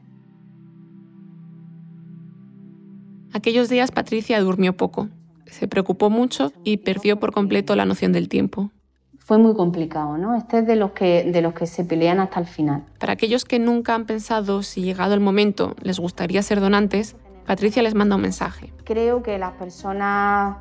Aquellos 3.33 3.69
días 3.69 3.91
Patricia 3.91 4.41
durmió 4.41 4.75
poco, 4.75 5.07
se 5.45 5.67
preocupó 5.67 6.09
mucho 6.09 6.51
y 6.63 6.77
perdió 6.77 7.19
por 7.19 7.31
completo 7.31 7.75
la 7.75 7.85
noción 7.85 8.11
del 8.11 8.27
tiempo. 8.27 8.71
Fue 9.19 9.37
muy 9.37 9.53
complicado, 9.53 10.17
¿no? 10.17 10.35
Este 10.35 10.59
es 10.59 10.67
de 10.67 10.75
los 10.75 10.91
que, 10.91 11.29
de 11.31 11.41
los 11.41 11.53
que 11.53 11.67
se 11.67 11.85
pelean 11.85 12.19
hasta 12.19 12.39
el 12.39 12.47
final. 12.47 12.83
Para 12.99 13.13
aquellos 13.13 13.45
que 13.45 13.59
nunca 13.59 13.93
han 13.93 14.05
pensado 14.05 14.63
si 14.63 14.81
llegado 14.81 15.13
el 15.13 15.19
momento 15.19 15.75
les 15.83 15.99
gustaría 15.99 16.41
ser 16.41 16.59
donantes, 16.59 17.15
Patricia 17.45 17.83
les 17.83 17.93
manda 17.93 18.15
un 18.15 18.23
mensaje. 18.23 18.73
Creo 18.83 19.21
que 19.21 19.37
las 19.37 19.51
personas 19.53 20.57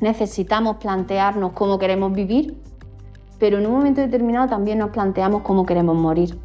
necesitamos 0.00 0.76
plantearnos 0.76 1.52
cómo 1.52 1.78
queremos 1.78 2.12
vivir 2.12 2.58
pero 3.38 3.58
en 3.58 3.66
un 3.66 3.72
momento 3.72 4.00
determinado 4.00 4.48
también 4.48 4.78
nos 4.78 4.90
planteamos 4.90 5.42
cómo 5.42 5.64
queremos 5.64 5.96
morir. 5.96 6.38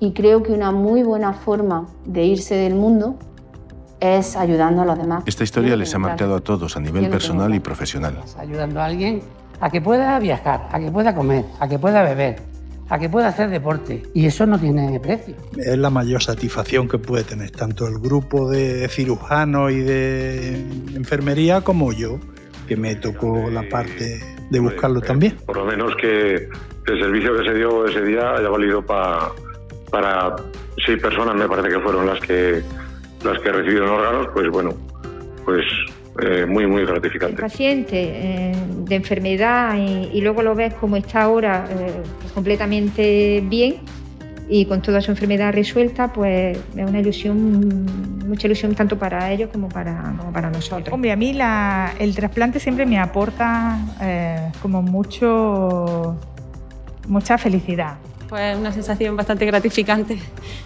Y 0.00 0.12
creo 0.12 0.42
que 0.42 0.52
una 0.52 0.72
muy 0.72 1.02
buena 1.02 1.32
forma 1.32 1.86
de 2.04 2.24
irse 2.24 2.54
del 2.54 2.74
mundo 2.74 3.16
es 4.00 4.36
ayudando 4.36 4.82
a 4.82 4.84
los 4.84 4.98
demás. 4.98 5.22
Esta 5.26 5.44
historia 5.44 5.76
les 5.76 5.94
ha 5.94 5.98
marcado 5.98 6.34
a 6.34 6.40
todos 6.40 6.76
a 6.76 6.80
nivel 6.80 7.08
personal 7.08 7.54
y 7.54 7.60
profesional. 7.60 8.18
Ayudando 8.38 8.80
a 8.80 8.86
alguien 8.86 9.22
a 9.60 9.70
que 9.70 9.80
pueda 9.80 10.18
viajar, 10.18 10.68
a 10.70 10.78
que 10.78 10.90
pueda 10.90 11.14
comer, 11.14 11.44
a 11.60 11.68
que 11.68 11.78
pueda 11.78 12.02
beber, 12.02 12.36
a 12.88 12.98
que 12.98 13.08
pueda 13.08 13.28
hacer 13.28 13.48
deporte. 13.50 14.02
Y 14.12 14.26
eso 14.26 14.46
no 14.46 14.58
tiene 14.58 14.98
precio. 15.00 15.36
Es 15.56 15.78
la 15.78 15.90
mayor 15.90 16.22
satisfacción 16.22 16.88
que 16.88 16.98
puede 16.98 17.24
tener 17.24 17.50
tanto 17.50 17.86
el 17.86 17.98
grupo 17.98 18.50
de 18.50 18.88
cirujanos 18.88 19.72
y 19.72 19.80
de 19.80 20.54
enfermería 20.94 21.62
como 21.62 21.92
yo, 21.92 22.18
que 22.66 22.76
me 22.76 22.94
tocó 22.96 23.50
la 23.50 23.62
parte 23.68 24.20
de 24.50 24.60
buscarlo 24.60 25.00
también. 25.00 25.36
Por 25.46 25.56
lo 25.56 25.64
menos 25.64 25.94
que 25.96 26.48
el 26.86 27.00
servicio 27.00 27.36
que 27.38 27.48
se 27.48 27.54
dio 27.54 27.86
ese 27.86 28.02
día 28.02 28.34
haya 28.34 28.48
valido 28.48 28.84
para 28.84 29.30
para 29.90 30.34
seis 30.84 31.00
personas, 31.00 31.36
me 31.36 31.48
parece 31.48 31.68
que 31.68 31.80
fueron 31.80 32.06
las 32.06 32.18
que 32.20 32.62
las 33.24 33.38
que 33.40 33.52
recibieron 33.52 33.88
órganos, 33.88 34.28
pues 34.34 34.50
bueno, 34.50 34.74
pues 35.44 35.64
eh, 36.22 36.46
muy, 36.46 36.66
muy 36.66 36.84
gratificante. 36.84 37.34
El 37.34 37.40
paciente 37.40 37.96
eh, 37.96 38.52
de 38.78 38.94
enfermedad 38.94 39.76
y, 39.76 40.20
luego 40.20 40.42
lo 40.42 40.54
ves 40.54 40.74
como 40.74 40.96
está 40.96 41.22
ahora 41.22 41.66
eh, 41.70 42.02
completamente 42.34 43.42
bien 43.46 43.80
y 44.48 44.66
con 44.66 44.82
toda 44.82 45.00
su 45.00 45.10
enfermedad 45.10 45.52
resuelta, 45.52 46.12
pues 46.12 46.58
es 46.76 46.88
una 46.88 47.00
ilusión, 47.00 47.86
mucha 48.26 48.46
ilusión 48.46 48.74
tanto 48.74 48.98
para 48.98 49.32
ellos 49.32 49.50
como 49.50 49.68
para, 49.68 50.14
para 50.32 50.50
nosotros. 50.50 50.92
Hombre, 50.92 51.12
a 51.12 51.16
mí 51.16 51.32
la, 51.32 51.94
el 51.98 52.14
trasplante 52.14 52.60
siempre 52.60 52.84
me 52.84 52.98
aporta 52.98 53.78
eh, 54.02 54.50
como 54.60 54.82
mucho, 54.82 56.18
mucha 57.08 57.38
felicidad. 57.38 57.94
Pues 58.28 58.56
una 58.56 58.72
sensación 58.72 59.16
bastante 59.16 59.46
gratificante 59.46 60.18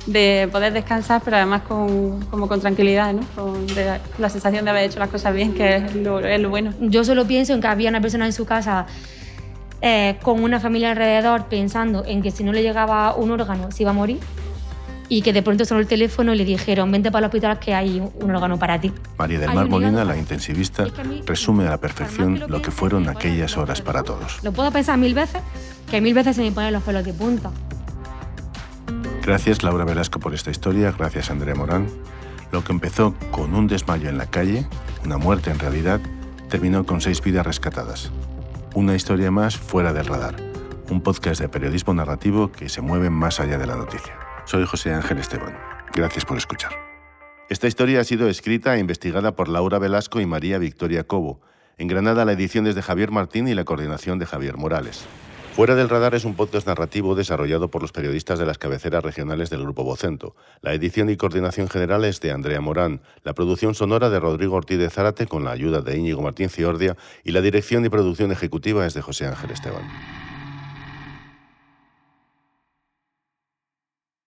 de 0.06 0.48
poder 0.50 0.72
descansar, 0.72 1.20
pero 1.24 1.36
además 1.36 1.62
con, 1.62 2.24
como 2.26 2.48
con 2.48 2.60
tranquilidad, 2.60 3.12
¿no? 3.12 3.20
con 3.34 3.66
la 4.18 4.28
sensación 4.28 4.64
de 4.64 4.70
haber 4.70 4.84
hecho 4.84 4.98
las 4.98 5.10
cosas 5.10 5.34
bien, 5.34 5.54
que 5.54 5.76
es 5.76 5.94
lo, 5.94 6.20
es 6.20 6.40
lo 6.40 6.50
bueno. 6.50 6.72
Yo 6.80 7.04
solo 7.04 7.26
pienso 7.26 7.52
en 7.54 7.60
que 7.60 7.66
había 7.66 7.90
una 7.90 8.00
persona 8.00 8.26
en 8.26 8.32
su 8.32 8.46
casa 8.46 8.86
eh, 9.80 10.18
con 10.22 10.42
una 10.42 10.60
familia 10.60 10.90
alrededor 10.90 11.46
pensando 11.46 12.04
en 12.04 12.22
que 12.22 12.30
si 12.30 12.44
no 12.44 12.52
le 12.52 12.62
llegaba 12.62 13.14
un 13.14 13.30
órgano 13.30 13.70
se 13.70 13.84
iba 13.84 13.90
a 13.90 13.94
morir 13.94 14.18
y 15.08 15.22
que 15.22 15.32
de 15.32 15.42
pronto 15.42 15.64
sonó 15.64 15.80
el 15.80 15.86
teléfono 15.86 16.34
y 16.34 16.36
le 16.36 16.44
dijeron, 16.44 16.90
vente 16.90 17.10
para 17.10 17.26
el 17.26 17.30
hospital 17.30 17.58
que 17.58 17.74
hay 17.74 18.02
un 18.20 18.30
órgano 18.30 18.58
para 18.58 18.80
ti. 18.80 18.92
María 19.16 19.38
del 19.38 19.54
Mar 19.54 19.68
Molina, 19.68 20.04
la 20.04 20.16
intensivista, 20.16 20.86
resume 21.24 21.66
a 21.66 21.70
la 21.70 21.78
perfección 21.78 22.44
lo 22.46 22.60
que 22.60 22.70
fueron 22.70 23.08
aquellas 23.08 23.56
horas 23.56 23.80
para 23.80 24.02
todos. 24.02 24.42
Lo 24.42 24.52
puedo 24.52 24.70
pensar 24.70 24.98
mil 24.98 25.14
veces, 25.14 25.40
que 25.90 26.00
mil 26.00 26.14
veces 26.14 26.36
se 26.36 26.42
me 26.42 26.52
ponen 26.52 26.72
los 26.72 26.82
pelos 26.82 27.04
de 27.04 27.14
punta. 27.14 27.50
Gracias 29.22 29.62
Laura 29.62 29.84
Velasco 29.84 30.20
por 30.20 30.34
esta 30.34 30.50
historia, 30.50 30.94
gracias 30.96 31.30
Andrea 31.30 31.54
Morán. 31.54 31.86
Lo 32.52 32.64
que 32.64 32.72
empezó 32.72 33.14
con 33.30 33.54
un 33.54 33.66
desmayo 33.66 34.08
en 34.08 34.16
la 34.16 34.26
calle, 34.26 34.66
una 35.04 35.18
muerte 35.18 35.50
en 35.50 35.58
realidad, 35.58 36.00
terminó 36.48 36.84
con 36.86 37.00
seis 37.00 37.22
vidas 37.22 37.46
rescatadas. 37.46 38.10
Una 38.74 38.94
historia 38.94 39.31
más 39.31 39.57
fuera 39.57 39.94
del 39.94 40.04
radar, 40.04 40.37
un 40.90 41.00
podcast 41.00 41.40
de 41.40 41.48
periodismo 41.48 41.94
narrativo 41.94 42.52
que 42.52 42.68
se 42.68 42.83
mueve 42.83 43.09
más 43.09 43.40
allá 43.40 43.57
de 43.57 43.66
la 43.66 43.76
noticia. 43.76 44.14
Soy 44.44 44.66
José 44.66 44.92
Ángel 44.92 45.18
Esteban. 45.18 45.57
Gracias 45.94 46.26
por 46.26 46.37
escuchar. 46.37 46.72
Esta 47.48 47.66
historia 47.66 48.00
ha 48.00 48.04
sido 48.04 48.28
escrita 48.28 48.76
e 48.76 48.78
investigada 48.78 49.35
por 49.35 49.48
Laura 49.48 49.78
Velasco 49.78 50.20
y 50.20 50.26
María 50.26 50.59
Victoria 50.59 51.04
Cobo. 51.04 51.40
En 51.78 51.88
Granada 51.88 52.26
la 52.26 52.33
edición 52.33 52.66
es 52.66 52.74
de 52.74 52.83
Javier 52.83 53.11
Martín 53.11 53.48
y 53.48 53.54
la 53.54 53.64
coordinación 53.64 54.18
de 54.18 54.26
Javier 54.26 54.59
Morales. 54.59 55.07
Fuera 55.59 55.75
del 55.75 55.88
Radar 55.88 56.14
es 56.14 56.25
un 56.25 56.37
podcast 56.37 56.68
narrativo 56.68 57.16
desarrollado 57.16 57.68
por 57.68 57.83
los 57.83 57.90
periodistas 57.90 58.38
de 58.38 58.47
las 58.47 58.59
cabeceras 58.59 59.03
regionales 59.03 59.51
del 59.51 59.62
Grupo 59.62 59.83
Vocento. 59.83 60.37
La 60.61 60.73
edición 60.73 61.11
y 61.11 61.16
coordinación 61.16 61.68
general 61.68 62.05
es 62.05 62.21
de 62.21 62.31
Andrea 62.31 62.61
Morán, 62.61 63.01
la 63.25 63.35
producción 63.35 63.75
sonora 63.75 64.09
de 64.09 64.21
Rodrigo 64.21 64.55
Ortiz 64.55 64.79
de 64.79 64.88
Zárate 64.88 65.27
con 65.27 65.42
la 65.42 65.51
ayuda 65.51 65.81
de 65.81 65.99
Íñigo 65.99 66.23
Martín 66.23 66.49
Ciordia 66.49 66.97
y 67.25 67.33
la 67.33 67.40
dirección 67.40 67.85
y 67.85 67.88
producción 67.88 68.31
ejecutiva 68.31 68.87
es 68.87 68.94
de 68.94 69.03
José 69.03 69.27
Ángel 69.27 69.51
Esteban. 69.51 70.27